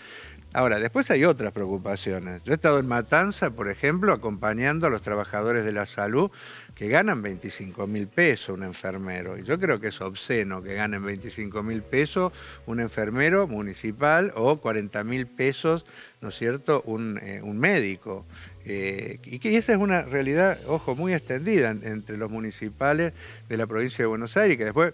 Ahora, 0.53 0.79
después 0.79 1.11
hay 1.11 1.25
otras 1.25 1.51
preocupaciones. 1.51 2.41
Yo 2.43 2.53
he 2.53 2.55
estado 2.55 2.79
en 2.79 2.87
Matanza, 2.87 3.51
por 3.51 3.69
ejemplo, 3.69 4.13
acompañando 4.13 4.87
a 4.87 4.89
los 4.89 5.01
trabajadores 5.01 5.65
de 5.65 5.73
la 5.73 5.85
salud 5.85 6.31
que 6.77 6.89
ganan 6.89 7.23
25 7.23 7.87
mil 7.87 8.07
pesos 8.07 8.55
un 8.55 8.61
enfermero. 8.61 9.35
Y 9.39 9.43
yo 9.43 9.59
creo 9.59 9.79
que 9.79 9.87
es 9.87 9.99
obsceno 9.99 10.61
que 10.61 10.75
ganen 10.75 11.03
25 11.03 11.63
mil 11.63 11.81
pesos 11.81 12.31
un 12.67 12.79
enfermero 12.79 13.47
municipal 13.47 14.31
o 14.35 14.57
40 14.57 15.03
mil 15.03 15.25
pesos, 15.25 15.87
¿no 16.21 16.29
es 16.29 16.35
cierto?, 16.35 16.83
un, 16.85 17.19
eh, 17.23 17.41
médico. 17.41 18.27
Eh, 18.63 19.17
y 19.23 19.39
que 19.39 19.57
esa 19.57 19.71
es 19.71 19.79
una 19.79 20.03
realidad, 20.03 20.59
ojo, 20.67 20.95
muy 20.95 21.15
extendida 21.15 21.71
entre 21.71 22.15
los 22.15 22.29
municipales 22.29 23.13
de 23.49 23.57
la 23.57 23.65
provincia 23.65 24.03
de 24.03 24.07
Buenos 24.07 24.37
Aires, 24.37 24.57
que 24.57 24.65
después 24.65 24.93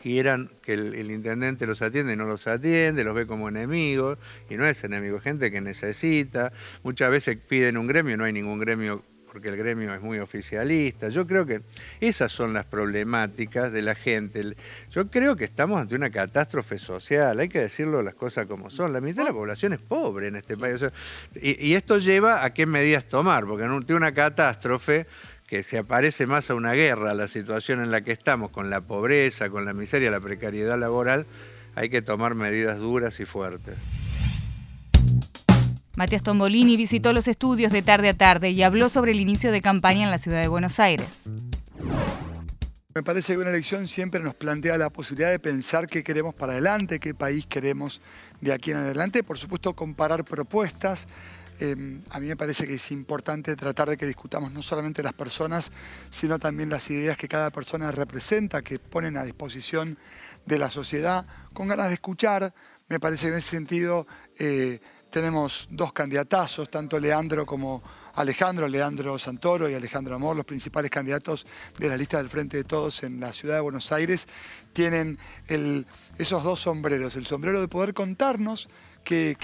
quieran 0.00 0.50
que 0.62 0.74
el, 0.74 0.94
el, 0.94 1.10
intendente 1.10 1.66
los 1.66 1.82
atiende 1.82 2.14
no 2.14 2.26
los 2.26 2.46
atiende, 2.46 3.02
los 3.02 3.14
ve 3.14 3.26
como 3.26 3.48
enemigos, 3.48 4.18
y 4.48 4.56
no 4.56 4.66
es 4.66 4.84
enemigo, 4.84 5.16
es 5.16 5.24
gente 5.24 5.50
que 5.50 5.60
necesita. 5.60 6.52
Muchas 6.84 7.10
veces 7.10 7.38
piden 7.38 7.76
un 7.76 7.88
gremio, 7.88 8.16
no 8.16 8.22
hay 8.22 8.32
ningún 8.32 8.60
gremio 8.60 9.02
porque 9.32 9.48
el 9.48 9.56
gremio 9.56 9.94
es 9.94 10.02
muy 10.02 10.18
oficialista. 10.18 11.08
Yo 11.08 11.26
creo 11.26 11.46
que 11.46 11.62
esas 12.00 12.30
son 12.30 12.52
las 12.52 12.66
problemáticas 12.66 13.72
de 13.72 13.80
la 13.80 13.94
gente. 13.94 14.54
Yo 14.90 15.08
creo 15.08 15.36
que 15.36 15.44
estamos 15.44 15.80
ante 15.80 15.94
una 15.94 16.10
catástrofe 16.10 16.76
social, 16.76 17.40
hay 17.40 17.48
que 17.48 17.60
decirlo 17.60 18.02
las 18.02 18.14
cosas 18.14 18.46
como 18.46 18.68
son. 18.68 18.92
La 18.92 19.00
mitad 19.00 19.22
de 19.22 19.30
la 19.30 19.34
población 19.34 19.72
es 19.72 19.80
pobre 19.80 20.26
en 20.26 20.36
este 20.36 20.58
país. 20.58 20.84
y, 21.34 21.72
esto 21.72 21.96
lleva 21.98 22.44
a 22.44 22.52
qué 22.52 22.66
medidas 22.66 23.06
tomar, 23.06 23.46
porque 23.46 23.64
ante 23.64 23.94
una 23.94 24.12
catástrofe 24.12 25.06
que 25.46 25.62
se 25.62 25.78
aparece 25.78 26.26
más 26.26 26.50
a 26.50 26.54
una 26.54 26.72
guerra 26.72 27.14
la 27.14 27.26
situación 27.26 27.80
en 27.80 27.90
la 27.90 28.02
que 28.02 28.12
estamos, 28.12 28.50
con 28.50 28.68
la 28.68 28.82
pobreza, 28.82 29.48
con 29.48 29.64
la 29.64 29.72
miseria, 29.72 30.10
la 30.10 30.20
precariedad 30.20 30.78
laboral, 30.78 31.24
hay 31.74 31.88
que 31.88 32.02
tomar 32.02 32.34
medidas 32.34 32.78
duras 32.78 33.18
y 33.18 33.24
fuertes. 33.24 33.76
Matías 35.94 36.22
Tombolini 36.22 36.76
visitó 36.76 37.12
los 37.12 37.28
estudios 37.28 37.70
de 37.70 37.82
tarde 37.82 38.08
a 38.08 38.14
tarde 38.14 38.50
y 38.50 38.62
habló 38.62 38.88
sobre 38.88 39.12
el 39.12 39.20
inicio 39.20 39.52
de 39.52 39.60
campaña 39.60 40.04
en 40.04 40.10
la 40.10 40.18
ciudad 40.18 40.40
de 40.40 40.48
Buenos 40.48 40.80
Aires. 40.80 41.28
Me 42.94 43.02
parece 43.02 43.34
que 43.34 43.38
una 43.38 43.50
elección 43.50 43.86
siempre 43.86 44.20
nos 44.20 44.34
plantea 44.34 44.78
la 44.78 44.90
posibilidad 44.90 45.30
de 45.30 45.38
pensar 45.38 45.86
qué 45.86 46.02
queremos 46.02 46.34
para 46.34 46.52
adelante, 46.52 46.98
qué 46.98 47.14
país 47.14 47.46
queremos 47.46 48.00
de 48.40 48.52
aquí 48.52 48.70
en 48.70 48.78
adelante. 48.78 49.22
Por 49.22 49.38
supuesto, 49.38 49.74
comparar 49.74 50.24
propuestas. 50.24 51.06
Eh, 51.60 52.00
a 52.10 52.20
mí 52.20 52.26
me 52.26 52.36
parece 52.36 52.66
que 52.66 52.74
es 52.74 52.90
importante 52.90 53.54
tratar 53.54 53.90
de 53.90 53.96
que 53.98 54.06
discutamos 54.06 54.50
no 54.52 54.62
solamente 54.62 55.02
las 55.02 55.12
personas, 55.12 55.70
sino 56.10 56.38
también 56.38 56.70
las 56.70 56.90
ideas 56.90 57.16
que 57.18 57.28
cada 57.28 57.50
persona 57.50 57.90
representa, 57.90 58.62
que 58.62 58.78
ponen 58.78 59.16
a 59.18 59.24
disposición 59.24 59.98
de 60.46 60.58
la 60.58 60.70
sociedad, 60.70 61.26
con 61.52 61.68
ganas 61.68 61.88
de 61.88 61.94
escuchar. 61.94 62.54
Me 62.88 62.98
parece 62.98 63.26
que 63.26 63.32
en 63.32 63.38
ese 63.38 63.50
sentido 63.50 64.06
eh, 64.38 64.80
tenemos 65.12 65.68
dos 65.70 65.92
candidatazos, 65.92 66.70
tanto 66.70 66.98
Leandro 66.98 67.44
como 67.44 67.82
Alejandro, 68.14 68.66
Leandro 68.66 69.18
Santoro 69.18 69.68
y 69.68 69.74
Alejandro 69.74 70.16
Amor, 70.16 70.34
los 70.34 70.46
principales 70.46 70.90
candidatos 70.90 71.46
de 71.78 71.88
la 71.88 71.96
lista 71.96 72.16
del 72.16 72.30
Frente 72.30 72.56
de 72.56 72.64
Todos 72.64 73.04
en 73.04 73.20
la 73.20 73.32
ciudad 73.32 73.56
de 73.56 73.60
Buenos 73.60 73.92
Aires, 73.92 74.26
tienen 74.72 75.18
esos 76.18 76.42
dos 76.42 76.60
sombreros, 76.60 77.14
el 77.14 77.26
sombrero 77.26 77.60
de 77.60 77.68
poder 77.68 77.92
contarnos 77.92 78.68
qué, 79.02 79.36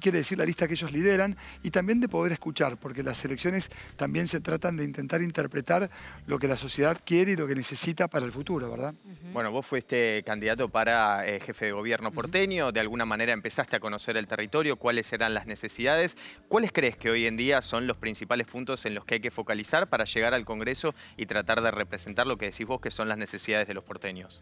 quiere 0.00 0.18
decir 0.18 0.38
la 0.38 0.44
lista 0.44 0.66
que 0.66 0.74
ellos 0.74 0.92
lideran 0.92 1.36
y 1.62 1.70
también 1.70 2.00
de 2.00 2.08
poder 2.08 2.32
escuchar, 2.32 2.76
porque 2.76 3.02
las 3.02 3.24
elecciones 3.24 3.68
también 3.96 4.28
se 4.28 4.40
tratan 4.40 4.76
de 4.76 4.84
intentar 4.84 5.22
interpretar 5.22 5.90
lo 6.26 6.38
que 6.38 6.48
la 6.48 6.56
sociedad 6.56 6.98
quiere 7.04 7.32
y 7.32 7.36
lo 7.36 7.46
que 7.46 7.54
necesita 7.54 8.08
para 8.08 8.26
el 8.26 8.32
futuro, 8.32 8.70
¿verdad? 8.70 8.94
Bueno, 9.32 9.50
vos 9.50 9.66
fuiste 9.66 10.22
candidato 10.24 10.68
para 10.68 11.26
eh, 11.26 11.40
jefe 11.40 11.66
de 11.66 11.72
gobierno 11.72 12.10
porteño, 12.12 12.72
de 12.72 12.80
alguna 12.80 13.04
manera 13.04 13.32
empezaste 13.32 13.76
a 13.76 13.80
conocer 13.80 14.16
el 14.16 14.26
territorio, 14.26 14.76
cuáles 14.76 15.12
eran 15.12 15.34
las 15.34 15.46
necesidades. 15.46 16.16
¿Cuáles 16.48 16.72
crees 16.72 16.96
que 16.96 17.10
hoy 17.10 17.26
en 17.26 17.36
día 17.36 17.62
son 17.62 17.86
los 17.86 17.96
principales 17.96 18.46
puntos 18.46 18.86
en 18.86 18.94
los 18.94 19.04
que 19.04 19.14
hay 19.14 19.20
que 19.20 19.30
focalizar 19.30 19.88
para 19.88 20.04
llegar 20.04 20.34
al 20.34 20.44
Congreso 20.44 20.94
y 21.16 21.26
tratar 21.26 21.60
de 21.62 21.70
representar 21.70 22.26
lo 22.26 22.36
que 22.36 22.46
decís 22.46 22.66
vos 22.66 22.80
que 22.80 22.90
son 22.90 23.08
las 23.08 23.18
necesidades 23.18 23.66
de 23.66 23.74
los 23.74 23.84
porteños? 23.84 24.40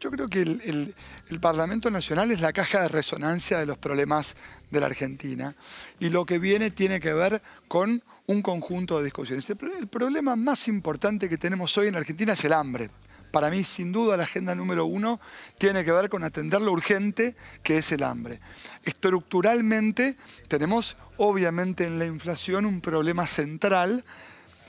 Yo 0.00 0.12
creo 0.12 0.28
que 0.28 0.42
el, 0.42 0.94
Parlamento 1.40 1.90
Nacional 1.90 2.30
es 2.30 2.40
la 2.40 2.52
caja 2.52 2.82
de 2.82 2.88
resonancia 2.88 3.58
de 3.58 3.66
los 3.66 3.78
problemas 3.78 4.34
de 4.70 4.80
la 4.80 4.86
Argentina 4.86 5.56
y 5.98 6.08
lo 6.10 6.24
que 6.24 6.38
viene 6.38 6.70
tiene 6.70 7.00
que 7.00 7.12
ver 7.12 7.42
con 7.66 8.02
un 8.26 8.42
conjunto 8.42 8.98
de 8.98 9.04
discusiones. 9.04 9.48
El, 9.50 9.88
problema 9.88 10.36
más 10.36 10.68
importante 10.68 11.28
que 11.28 11.36
tenemos 11.36 11.76
hoy 11.78 11.88
en 11.88 11.96
Argentina 11.96 12.34
es 12.34 12.44
el 12.44 12.52
hambre. 12.52 12.90
Para 13.32 13.50
mí, 13.50 13.64
sin 13.64 13.90
duda, 13.90 14.16
la 14.16 14.22
agenda 14.22 14.54
número 14.54 14.86
uno 14.86 15.20
tiene 15.58 15.84
que 15.84 15.92
ver 15.92 16.08
con 16.08 16.22
atender 16.22 16.60
lo 16.60 16.72
urgente 16.72 17.34
que 17.62 17.78
es 17.78 17.90
el 17.90 18.04
hambre. 18.04 18.40
Estructuralmente 18.84 20.16
tenemos, 20.46 20.96
obviamente, 21.16 21.84
en 21.84 21.98
la 21.98 22.06
inflación 22.06 22.66
un 22.66 22.80
problema 22.80 23.26
central 23.26 24.04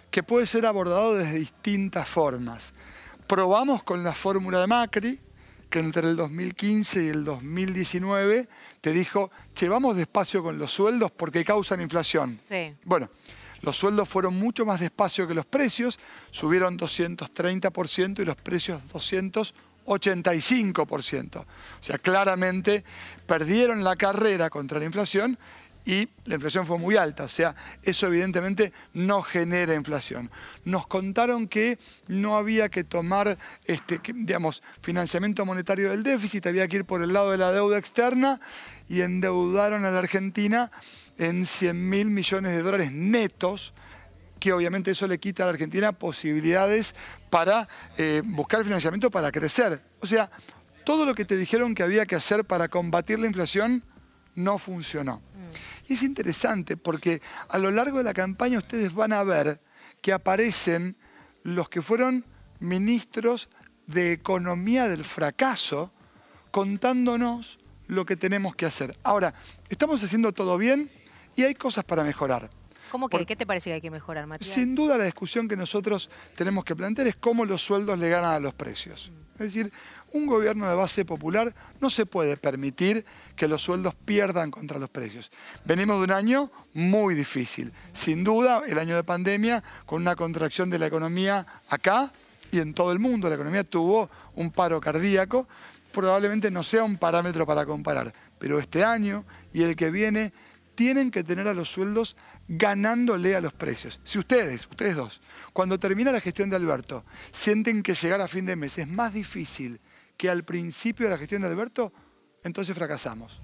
que 0.10 0.24
puede 0.24 0.48
ser 0.48 0.66
abordado 0.66 1.16
desde 1.16 1.38
distintas 1.38 2.08
formas 2.08 2.74
probamos 3.30 3.84
con 3.84 4.04
la 4.04 4.14
fórmula 4.16 4.60
de 4.60 4.66
Macri, 4.66 5.20
que 5.70 5.78
entre 5.78 6.10
el 6.10 6.16
2015 6.16 7.06
y 7.06 7.10
el 7.10 7.24
2019 7.24 8.50
te 8.82 8.92
dijo, 8.92 9.30
llevamos 9.58 9.96
despacio 9.96 10.42
con 10.42 10.58
los 10.58 10.72
sueldos 10.72 11.12
porque 11.12 11.46
causan 11.46 11.80
inflación. 11.80 12.40
Sí. 12.50 12.74
Bueno, 12.84 13.08
los 13.62 13.78
sueldos 13.78 14.10
fueron 14.10 14.34
mucho 14.34 14.66
más 14.66 14.80
despacio 14.80 15.28
que 15.28 15.36
los 15.36 15.46
precios, 15.46 16.00
subieron 16.32 16.76
230% 16.76 18.20
y 18.20 18.26
los 18.26 18.36
precios 18.36 18.82
285%. 18.92 21.38
O 21.38 21.46
sea, 21.82 22.00
claramente 22.00 22.84
perdieron 23.28 23.84
la 23.84 23.96
carrera 23.96 24.50
contra 24.50 24.80
la 24.80 24.86
inflación 24.86 25.38
y 25.90 26.08
la 26.26 26.36
inflación 26.36 26.68
fue 26.68 26.78
muy 26.78 26.98
alta, 26.98 27.24
o 27.24 27.28
sea, 27.28 27.56
eso 27.82 28.06
evidentemente 28.06 28.72
no 28.94 29.24
genera 29.24 29.74
inflación. 29.74 30.30
Nos 30.64 30.86
contaron 30.86 31.48
que 31.48 31.80
no 32.08 32.38
había 32.38 32.70
que 32.70 32.84
tomar, 32.84 33.40
este, 33.66 34.00
digamos, 34.14 34.62
financiamiento 34.84 35.48
monetario 35.48 35.90
del 35.90 36.04
déficit, 36.04 36.46
había 36.46 36.68
que 36.68 36.78
ir 36.78 36.86
por 36.86 37.02
el 37.02 37.12
lado 37.12 37.32
de 37.32 37.40
la 37.40 37.52
deuda 37.52 37.80
externa 37.80 38.40
y 38.88 39.02
endeudaron 39.02 39.84
a 39.84 39.90
la 39.90 39.98
Argentina 39.98 40.70
en 41.18 41.48
100 41.48 41.90
mil 41.90 42.06
millones 42.12 42.52
de 42.52 42.62
dólares 42.62 42.92
netos, 42.92 43.74
que 44.40 44.54
obviamente 44.54 44.92
eso 44.92 45.08
le 45.08 45.18
quita 45.18 45.42
a 45.42 45.46
la 45.48 45.54
Argentina 45.54 45.92
posibilidades 45.92 46.94
para 47.32 47.68
eh, 47.98 48.22
buscar 48.26 48.64
financiamiento 48.64 49.10
para 49.10 49.32
crecer. 49.32 49.82
O 50.02 50.06
sea, 50.06 50.30
todo 50.86 51.04
lo 51.08 51.16
que 51.16 51.26
te 51.26 51.36
dijeron 51.36 51.74
que 51.74 51.82
había 51.82 52.06
que 52.06 52.16
hacer 52.16 52.46
para 52.46 52.68
combatir 52.68 53.18
la 53.18 53.26
inflación 53.26 53.84
no 54.36 54.60
funcionó. 54.60 55.24
Y 55.88 55.94
es 55.94 56.04
interesante 56.04 56.78
porque 56.78 57.22
a 57.50 57.58
lo 57.58 57.72
largo 57.72 57.98
de 58.00 58.04
la 58.04 58.14
campaña 58.14 58.58
ustedes 58.58 58.94
van 58.94 59.14
a 59.14 59.24
ver 59.24 59.62
que 60.02 60.14
aparecen 60.14 60.98
los 61.44 61.70
que 61.70 61.82
fueron 61.82 62.26
ministros 62.60 63.50
de 63.88 64.12
economía 64.12 64.88
del 64.88 65.04
fracaso 65.04 65.92
contándonos 66.52 67.60
lo 67.88 68.06
que 68.06 68.16
tenemos 68.16 68.56
que 68.56 68.66
hacer. 68.66 68.98
Ahora, 69.04 69.34
estamos 69.70 70.04
haciendo 70.04 70.32
todo 70.32 70.58
bien 70.58 70.92
y 71.36 71.44
hay 71.44 71.56
cosas 71.56 71.84
para 71.84 72.04
mejorar. 72.04 72.50
¿Cómo 72.92 73.10
que, 73.10 73.26
¿Qué 73.26 73.36
te 73.36 73.46
parece 73.46 73.70
que 73.70 73.76
hay 73.76 73.82
que 73.82 73.92
mejorar, 73.92 74.28
Matías? 74.28 74.54
Sin 74.54 74.76
duda 74.76 74.98
la 74.98 75.06
discusión 75.06 75.48
que 75.48 75.56
nosotros 75.56 76.10
tenemos 76.36 76.64
que 76.64 76.76
plantear 76.76 77.08
es 77.08 77.16
cómo 77.16 77.46
los 77.46 77.62
sueldos 77.62 78.00
le 78.00 78.10
ganan 78.10 78.34
a 78.34 78.40
los 78.40 78.54
precios. 78.54 79.12
Es 79.34 79.54
decir, 79.54 79.72
un 80.12 80.26
gobierno 80.26 80.68
de 80.68 80.76
base 80.76 81.06
popular 81.06 81.56
no 81.80 81.90
se 81.90 82.06
puede 82.06 82.36
permitir 82.36 83.06
que 83.38 83.48
los 83.48 83.62
sueldos 83.62 83.96
pierdan 83.96 84.52
contra 84.52 84.80
los 84.80 84.90
precios. 84.90 85.32
Venimos 85.64 85.98
de 86.00 86.04
un 86.04 86.12
año 86.12 86.52
muy 86.74 87.16
difícil. 87.16 87.72
Sin 87.94 88.26
duda, 88.26 88.64
el 88.68 88.78
año 88.78 88.98
de 88.98 89.04
pandemia, 89.04 89.64
con 89.86 90.02
una 90.02 90.18
contracción 90.18 90.70
de 90.70 90.80
la 90.80 90.88
economía 90.88 91.46
acá 91.70 92.12
y 92.52 92.60
en 92.60 92.74
todo 92.74 92.92
el 92.92 93.00
mundo. 93.00 93.30
La 93.30 93.36
economía 93.36 93.64
tuvo 93.64 94.10
un 94.36 94.52
paro 94.52 94.82
cardíaco. 94.82 95.48
Probablemente 95.94 96.52
no 96.52 96.62
sea 96.62 96.84
un 96.84 96.98
parámetro 96.98 97.46
para 97.46 97.66
comparar, 97.66 98.14
pero 98.40 98.60
este 98.60 98.84
año 98.84 99.24
y 99.54 99.64
el 99.64 99.76
que 99.78 99.90
viene 99.90 100.34
tienen 100.76 101.12
que 101.12 101.24
tener 101.24 101.48
a 101.48 101.54
los 101.54 101.70
sueldos 101.70 102.16
ganándole 102.50 103.36
a 103.36 103.42
los 103.42 103.54
precios. 103.54 104.02
Si 104.04 104.18
ustedes, 104.18 104.68
ustedes 104.70 104.96
dos, 104.96 105.22
cuando 105.54 105.80
termina 105.80 106.12
la 106.12 106.20
gestión 106.20 106.50
de 106.50 106.56
Alberto, 106.56 107.06
sienten 107.32 107.84
que 107.84 107.94
llegar 107.94 108.20
a 108.20 108.28
fin 108.28 108.46
de 108.46 108.56
mes 108.56 108.78
es 108.80 108.88
más 108.88 109.14
difícil 109.14 109.80
que 110.18 110.30
al 110.30 110.44
principio 110.44 111.06
de 111.06 111.12
la 111.12 111.18
gestión 111.18 111.44
de 111.44 111.48
Alberto, 111.48 111.94
entonces 112.44 112.76
fracasamos. 112.76 113.40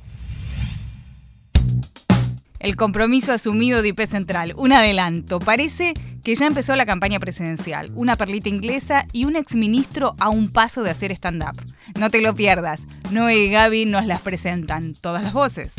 El 2.59 2.75
compromiso 2.75 3.31
asumido 3.31 3.83
de 3.83 3.89
IP 3.89 4.07
Central, 4.07 4.53
un 4.57 4.73
adelanto. 4.73 5.37
Parece 5.37 5.93
que 6.23 6.33
ya 6.33 6.47
empezó 6.47 6.75
la 6.75 6.87
campaña 6.87 7.19
presidencial. 7.19 7.91
Una 7.93 8.15
perlita 8.15 8.49
inglesa 8.49 9.05
y 9.11 9.25
un 9.25 9.35
exministro 9.35 10.15
a 10.19 10.29
un 10.29 10.49
paso 10.49 10.81
de 10.81 10.89
hacer 10.89 11.11
stand-up. 11.11 11.61
No 11.99 12.09
te 12.09 12.23
lo 12.23 12.33
pierdas. 12.33 12.87
Noé 13.11 13.37
y 13.37 13.49
Gaby 13.51 13.85
nos 13.85 14.07
las 14.07 14.21
presentan, 14.21 14.93
todas 14.93 15.21
las 15.21 15.33
voces. 15.33 15.75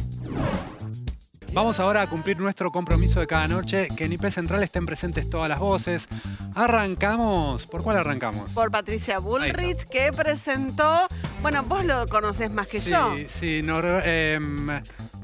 Vamos 1.56 1.80
ahora 1.80 2.02
a 2.02 2.06
cumplir 2.06 2.38
nuestro 2.38 2.70
compromiso 2.70 3.18
de 3.18 3.26
cada 3.26 3.48
noche, 3.48 3.88
que 3.96 4.04
en 4.04 4.12
IP 4.12 4.28
Central 4.28 4.62
estén 4.62 4.84
presentes 4.84 5.30
todas 5.30 5.48
las 5.48 5.58
voces. 5.58 6.06
Arrancamos. 6.54 7.66
¿Por 7.66 7.82
cuál 7.82 7.96
arrancamos? 7.96 8.50
Por 8.52 8.70
Patricia 8.70 9.20
Bullrich, 9.20 9.88
que 9.88 10.12
presentó. 10.12 11.08
Bueno, 11.40 11.62
vos 11.62 11.82
lo 11.82 12.06
conocés 12.08 12.50
más 12.50 12.68
que 12.68 12.80
yo. 12.82 13.16
Sí, 13.16 13.26
sí, 13.40 13.64
eh, 13.64 14.38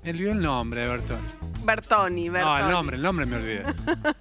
me 0.02 0.10
olvidó 0.10 0.32
el 0.32 0.40
nombre, 0.40 0.88
Bertón. 0.88 1.20
Bertoni, 1.64 2.28
Bertoni. 2.28 2.60
No, 2.60 2.66
el 2.66 2.72
nombre, 2.72 2.96
el 2.96 3.02
nombre 3.02 3.26
me 3.26 3.36
olvidé. 3.36 3.62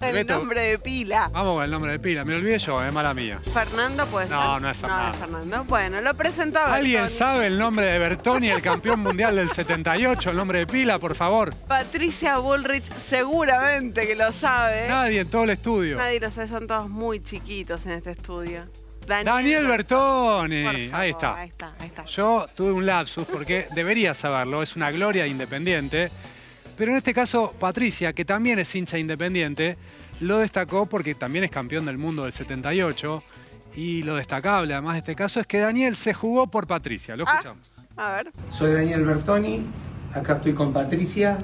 el 0.00 0.26
nombre 0.26 0.60
de 0.60 0.78
pila. 0.78 1.28
Vamos 1.32 1.56
con 1.56 1.64
el 1.64 1.70
nombre 1.70 1.92
de 1.92 1.98
pila. 1.98 2.24
Me 2.24 2.36
olvidé 2.36 2.58
yo, 2.58 2.84
es 2.84 2.92
mala 2.92 3.12
mía. 3.14 3.40
Fernando, 3.52 4.06
pues. 4.06 4.30
No, 4.30 4.60
no 4.60 4.70
es 4.70 4.76
Fernando. 4.76 5.08
No 5.08 5.12
es 5.12 5.16
Fernando. 5.18 5.64
Bueno, 5.64 6.00
lo 6.00 6.14
presentaba. 6.14 6.74
¿Alguien 6.74 7.08
sabe 7.08 7.48
el 7.48 7.58
nombre 7.58 7.86
de 7.86 7.98
Bertoni, 7.98 8.50
el 8.50 8.62
campeón 8.62 9.00
mundial 9.00 9.34
del 9.34 9.50
78? 9.50 10.30
El 10.30 10.36
nombre 10.36 10.60
de 10.60 10.66
pila, 10.66 10.98
por 10.98 11.16
favor. 11.16 11.54
Patricia 11.66 12.38
Bullrich, 12.38 12.84
seguramente 13.08 14.06
que 14.06 14.14
lo 14.14 14.30
sabe. 14.30 14.86
Nadie 14.88 15.20
en 15.20 15.28
todo 15.28 15.44
el 15.44 15.50
estudio. 15.50 15.96
Nadie 15.96 16.20
lo 16.20 16.30
sabe, 16.30 16.48
son 16.48 16.66
todos 16.66 16.88
muy 16.88 17.20
chiquitos 17.20 17.84
en 17.86 17.92
este 17.92 18.12
estudio. 18.12 18.66
Daniel, 19.06 19.66
Bertoni. 19.66 20.90
ahí, 20.92 21.10
está. 21.10 21.38
ahí 21.38 21.48
está. 21.48 21.74
Ahí 21.78 21.88
está. 21.88 22.04
Yo 22.04 22.46
tuve 22.54 22.72
un 22.72 22.86
lapsus 22.86 23.26
porque 23.26 23.66
debería 23.74 24.14
saberlo, 24.14 24.62
es 24.62 24.76
una 24.76 24.90
gloria 24.90 25.26
independiente. 25.26 26.10
Pero 26.76 26.92
en 26.92 26.98
este 26.98 27.12
caso, 27.12 27.52
Patricia, 27.58 28.12
que 28.12 28.24
también 28.24 28.58
es 28.58 28.74
hincha 28.74 28.98
independiente, 28.98 29.76
lo 30.20 30.38
destacó 30.38 30.86
porque 30.86 31.14
también 31.14 31.44
es 31.44 31.50
campeón 31.50 31.84
del 31.84 31.98
mundo 31.98 32.24
del 32.24 32.32
78. 32.32 33.22
Y 33.74 34.02
lo 34.02 34.16
destacable, 34.16 34.74
además 34.74 34.94
de 34.94 34.98
este 34.98 35.16
caso, 35.16 35.40
es 35.40 35.46
que 35.46 35.58
Daniel 35.58 35.96
se 35.96 36.12
jugó 36.12 36.46
por 36.46 36.66
Patricia. 36.66 37.16
Lo 37.16 37.24
ah, 37.26 37.32
escuchamos. 37.32 37.70
a 37.96 38.12
ver. 38.12 38.30
Soy 38.50 38.72
Daniel 38.72 39.04
Bertoni, 39.04 39.62
acá 40.12 40.34
estoy 40.34 40.52
con 40.52 40.72
Patricia, 40.72 41.38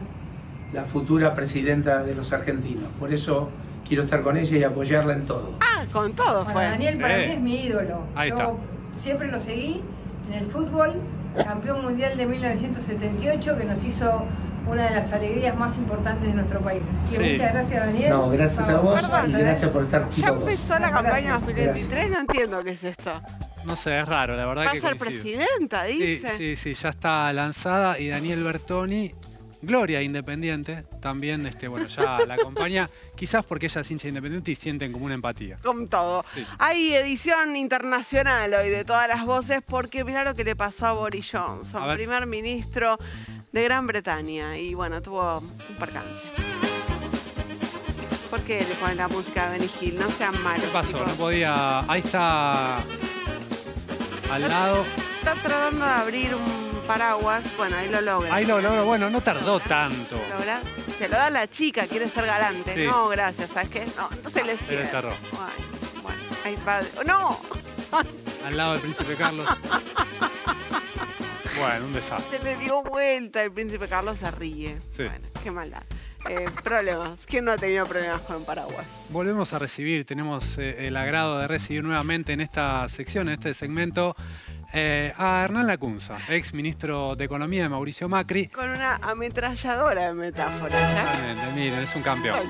la 0.73 0.85
futura 0.85 1.35
presidenta 1.35 2.03
de 2.03 2.15
los 2.15 2.33
argentinos. 2.33 2.91
Por 2.99 3.13
eso 3.15 3.51
quiero 3.89 4.03
estar 4.05 4.23
con 4.23 4.37
ella 4.37 4.57
y 4.57 4.63
apoyarla 4.65 5.15
en 5.15 5.27
todo. 5.27 5.55
Ah, 5.61 5.85
con 5.93 6.13
todo 6.13 6.45
Bueno, 6.45 6.53
fue. 6.61 6.65
Daniel 6.69 6.99
para 7.01 7.19
Eh. 7.19 7.27
mí 7.27 7.33
es 7.33 7.41
mi 7.41 7.65
ídolo. 7.67 8.03
Ahí 8.15 8.31
Yo 8.31 8.37
está. 8.37 8.53
siempre 9.01 9.29
lo 9.29 9.41
seguí 9.41 9.83
en 10.29 10.35
el 10.35 10.45
fútbol, 10.45 10.95
campeón 11.43 11.83
mundial 11.83 12.17
de 12.17 12.27
1978 12.27 13.57
que 13.57 13.65
nos 13.65 13.83
hizo 13.85 14.25
una 14.67 14.85
de 14.85 14.91
las 14.97 15.13
alegrías 15.15 15.57
más 15.57 15.77
importantes 15.79 16.29
de 16.29 16.35
nuestro 16.35 16.61
país. 16.61 16.83
Así 17.07 17.17
que 17.17 17.25
Sí. 17.25 17.33
muchas 17.33 17.53
gracias 17.55 17.87
Daniel. 17.87 18.11
No, 18.11 18.29
gracias 18.31 18.69
a 18.69 18.79
vos 18.81 19.01
y 19.01 19.31
¿eh? 19.35 19.39
gracias 19.39 19.71
por 19.71 19.85
estar 19.85 20.03
junto 20.03 20.21
Ya 20.21 20.29
a 20.29 20.33
empezó 20.33 20.79
la 20.79 20.91
campaña 20.91 21.11
Gracias. 21.39 21.41
2023, 21.47 22.11
no 22.11 22.19
entiendo 22.19 22.65
qué 22.65 22.71
es 22.73 22.85
esto. 22.85 23.23
No 23.65 23.77
sé, 23.77 23.99
es 23.99 24.07
raro, 24.09 24.37
la 24.37 24.47
verdad 24.47 24.67
Va 24.67 24.71
a 24.71 24.73
que 24.75 24.81
ser 24.81 24.97
coincido. 24.97 25.23
presidenta, 25.23 25.87
Sí, 25.87 26.03
dice. 26.17 26.37
sí, 26.37 26.57
sí, 26.57 26.75
ya 26.75 26.89
está 26.91 27.33
lanzada 27.33 27.99
y 27.99 28.09
Daniel 28.09 28.45
Bertoni, 28.45 29.15
Gloria 29.63 30.03
Independiente, 30.03 30.85
también, 31.01 31.47
este, 31.47 31.69
bueno, 31.69 31.87
ya 31.89 32.25
la 32.27 32.35
acompaña, 32.35 32.89
quizás 33.17 33.45
porque 33.45 33.67
ella 33.67 33.81
es 33.81 33.91
hincha 33.91 34.09
independiente 34.09 34.51
y 34.51 34.55
sienten 34.55 34.93
como 34.93 35.07
una 35.07 35.15
empatía. 35.15 35.59
Con 35.63 35.89
todo. 35.89 36.25
Sí. 36.35 36.47
Hay 36.59 36.95
edición 36.95 37.57
internacional 37.57 38.55
hoy 38.55 38.69
de 38.69 38.85
todas 38.85 39.09
las 39.09 39.25
voces 39.25 39.61
porque 39.67 40.05
mirá 40.05 40.25
lo 40.25 40.35
que 40.35 40.45
le 40.45 40.55
pasó 40.55 40.87
a 40.87 40.93
Boris 40.93 41.27
Johnson, 41.33 41.91
A 41.91 41.95
primer 41.95 42.27
ministro 42.27 42.99
de 43.53 43.65
Gran 43.65 43.87
Bretaña. 43.87 44.57
Y 44.57 44.75
bueno, 44.75 45.03
tuvo 45.03 45.39
un 45.39 45.77
percance. 45.77 46.15
¿Por 48.31 48.41
qué 48.43 48.61
le 48.69 48.75
ponen 48.75 48.99
la 48.99 49.09
música 49.09 49.51
de 49.51 49.59
Benny 49.59 49.71
Hill? 49.81 49.99
No 49.99 50.11
sean 50.11 50.41
malos. 50.43 50.67
¿Qué 50.67 50.73
pasó? 50.73 50.93
chicos. 50.93 51.09
No 51.09 51.15
podía. 51.15 51.81
Ahí 51.91 52.01
está. 52.01 52.81
Al 54.31 54.49
lado. 54.49 54.85
Está 55.19 55.35
tratando 55.35 55.85
de 55.85 55.93
abrir 55.93 56.35
un 56.35 56.69
paraguas. 56.87 57.45
Bueno, 57.57 57.77
ahí 57.77 57.89
lo 57.89 58.01
logra. 58.01 58.35
Ahí 58.35 58.45
lo 58.47 58.61
logró. 58.61 58.85
Bueno, 58.87 59.11
no 59.11 59.21
tardó 59.21 59.61
tanto. 59.61 60.17
¿Logra? 60.31 60.61
Se 60.99 61.09
lo 61.09 61.17
da 61.17 61.31
la 61.31 61.47
chica, 61.47 61.87
quiere 61.87 62.09
ser 62.09 62.27
galante. 62.27 62.75
Sí. 62.75 62.87
No, 62.87 63.09
gracias, 63.09 63.51
¿sabes 63.53 63.69
qué? 63.71 63.87
No, 63.97 64.09
entonces 64.11 64.47
le 64.47 64.57
Se 64.57 64.63
le 64.63 64.69
cierra. 64.69 64.87
cerró. 64.89 65.11
Ay, 65.11 66.03
bueno, 66.03 66.19
ahí 66.45 66.59
va. 66.67 66.81
¡No! 67.05 67.39
Al 68.47 68.57
lado 68.57 68.73
del 68.73 68.81
príncipe 68.81 69.15
Carlos. 69.17 69.47
Bueno, 71.59 71.87
un 71.87 71.93
desastre. 71.93 72.39
Se 72.39 72.45
le 72.45 72.57
dio 72.57 72.83
vuelta, 72.85 73.43
el 73.43 73.51
príncipe 73.51 73.89
Carlos 73.89 74.17
se 74.19 74.31
ríe. 74.31 74.79
Sí. 74.97 75.03
Bueno, 75.03 75.27
qué 75.43 75.51
maldad. 75.51 75.83
Eh, 76.29 76.47
problemas. 76.63 77.21
¿Quién 77.27 77.45
no 77.45 77.53
ha 77.53 77.57
tenido 77.57 77.87
problemas 77.87 78.21
con 78.23 78.45
paraguas? 78.45 78.85
Volvemos 79.11 79.53
a 79.53 79.59
recibir, 79.59 80.05
tenemos 80.05 80.59
eh, 80.59 80.87
el 80.87 80.97
agrado 80.97 81.39
de 81.39 81.47
recibir 81.47 81.85
nuevamente 81.85 82.33
en 82.33 82.41
esta 82.41 82.89
sección, 82.89 83.29
en 83.29 83.35
este 83.35 83.55
segmento, 83.55 84.17
eh, 84.73 85.13
a 85.17 85.45
Hernán 85.45 85.67
Lacunza, 85.67 86.17
ex 86.29 86.53
ministro 86.53 87.15
de 87.17 87.25
Economía 87.25 87.63
de 87.63 87.69
Mauricio 87.69 88.09
Macri. 88.09 88.49
Con 88.49 88.69
una 88.69 88.97
ametralladora 88.97 90.09
de 90.09 90.15
metáfora. 90.15 90.71
¿ya? 90.71 90.91
Exactamente, 90.91 91.53
miren, 91.55 91.81
es 91.81 91.97
un 91.97 92.03
campeón. 92.03 92.41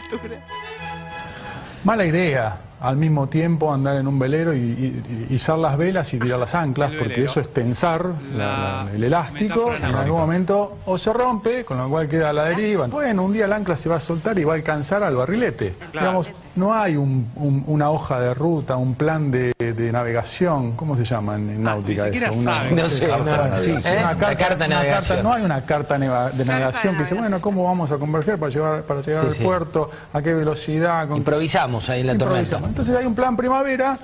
Mala 1.85 2.05
idea 2.05 2.68
al 2.81 2.97
mismo 2.97 3.27
tiempo 3.29 3.73
andar 3.73 3.97
en 3.97 4.07
un 4.07 4.19
velero 4.19 4.55
y, 4.55 4.59
y- 4.59 5.27
y 5.31 5.35
izar 5.35 5.59
las 5.59 5.77
velas 5.77 6.13
y 6.15 6.19
tirar 6.19 6.39
las 6.39 6.55
anclas, 6.55 6.93
porque 6.99 7.25
eso 7.25 7.41
es 7.41 7.53
tensar 7.53 8.05
la- 8.37 8.85
la- 8.85 8.87
el 8.95 9.05
elástico 9.05 9.71
en 9.75 9.95
algún 9.95 10.19
momento 10.21 10.79
o 10.87 10.97
se 10.99 11.13
rompe, 11.13 11.65
con 11.65 11.79
lo 11.79 11.89
cual 11.89 12.09
queda 12.09 12.31
a 12.31 12.33
la 12.33 12.45
deriva. 12.45 12.87
Bueno, 12.87 13.25
un 13.25 13.33
día 13.33 13.47
el 13.47 13.53
ancla 13.53 13.77
se 13.77 13.89
va 13.89 13.97
a 13.97 14.01
soltar 14.01 14.39
y 14.39 14.45
va 14.45 14.53
a 14.53 14.57
alcanzar 14.57 15.03
al 15.03 15.17
barrilete. 15.17 15.75
Digamos, 15.93 16.29
no 16.57 16.75
hay 16.75 16.97
un- 16.97 17.31
un- 17.37 17.65
una 17.67 17.91
hoja 17.91 18.21
de 18.21 18.35
ruta, 18.35 18.77
un 18.77 18.95
plan 18.95 19.31
de, 19.31 19.53
de 19.59 19.93
navegación, 19.93 20.73
¿cómo 20.77 20.97
se 20.97 21.05
llama 21.05 21.37
en, 21.37 21.51
en 21.51 21.63
náutica 21.63 22.03
Ah, 22.03 22.07
siquiera 22.07 22.27
eso? 22.29 22.39
Una. 22.39 22.71
No 22.71 22.89
sé, 22.89 22.97
sí, 22.99 23.05
¿eh? 23.05 23.99
una 23.99 24.17
carta, 24.17 24.37
carta 24.37 24.57
de 24.57 24.67
una 24.67 24.77
navegación. 24.77 25.17
carta- 25.17 25.23
no 25.23 25.33
hay 25.35 25.43
una 25.45 25.61
carta 25.65 25.99
neva- 25.99 26.31
de 26.31 26.45
navegación 26.45 26.95
que 26.97 27.03
dice, 27.03 27.15
bueno, 27.15 27.41
¿cómo 27.41 27.65
vamos 27.65 27.91
a 27.93 27.97
converger 27.97 28.39
para 28.39 28.53
llegar, 28.53 28.83
para 28.83 29.01
llegar 29.03 29.23
Sí, 29.23 29.29
al 29.29 29.35
sí. 29.35 29.43
puerto? 29.45 29.91
¿A 30.13 30.23
qué 30.23 30.33
velocidad? 30.35 31.07
Con- 31.09 31.19
Improvisamos 31.19 31.89
ahí 31.89 32.01
en 32.01 32.07
la 32.09 32.19
tormenta. 32.19 32.59
Entonces 32.69 32.95
hay 32.95 33.07
un 33.07 33.15
plan 33.15 33.37
primavera. 33.37 33.99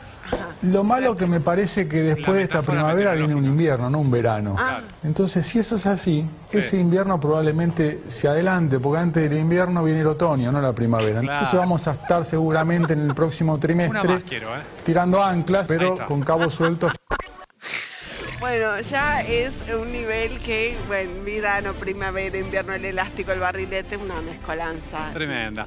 Lo 0.63 0.83
malo 0.83 1.15
que 1.15 1.27
me 1.27 1.41
parece 1.41 1.87
que 1.87 2.03
después 2.03 2.39
de 2.39 2.45
esta 2.45 2.63
primavera 2.63 3.13
viene 3.13 3.35
un 3.35 3.45
invierno, 3.45 3.91
no 3.91 4.01
un 4.01 4.11
verano. 4.11 4.57
Entonces, 5.03 5.47
si 5.47 5.59
eso 5.59 5.77
es 5.77 5.87
así, 5.87 6.27
ese 6.51 6.79
invierno 6.79 7.21
probablemente 7.21 8.05
se 8.09 8.27
adelante, 8.27 8.81
porque 8.81 9.01
antes 9.01 9.29
del 9.29 9.39
invierno 9.39 9.85
viene 9.85 10.01
el 10.01 10.07
otoño, 10.07 10.51
no 10.51 10.61
la 10.61 10.73
primavera. 10.73 11.21
Entonces 11.21 11.55
vamos 11.55 11.87
a 11.87 11.93
estar 11.93 12.25
seguramente 12.25 12.95
en 12.95 13.01
el 13.01 13.15
próximo 13.15 13.59
trimestre 13.59 14.15
¿eh? 14.15 14.43
tirando 14.85 15.23
anclas, 15.23 15.69
pero 15.69 15.95
con 16.07 16.23
cabos 16.23 16.55
sueltos. 16.55 16.93
Bueno, 18.41 18.81
ya 18.81 19.21
es 19.23 19.55
un 19.75 19.91
nivel 19.93 20.39
que, 20.41 20.77
bueno, 20.87 21.11
verano, 21.25 21.73
primavera, 21.75 22.39
invierno, 22.39 22.75
el 22.75 22.85
elástico, 22.85 23.33
el 23.33 23.41
barrilete, 23.41 23.97
una 23.97 24.21
mezcolanza. 24.21 25.13
Tremenda. 25.13 25.67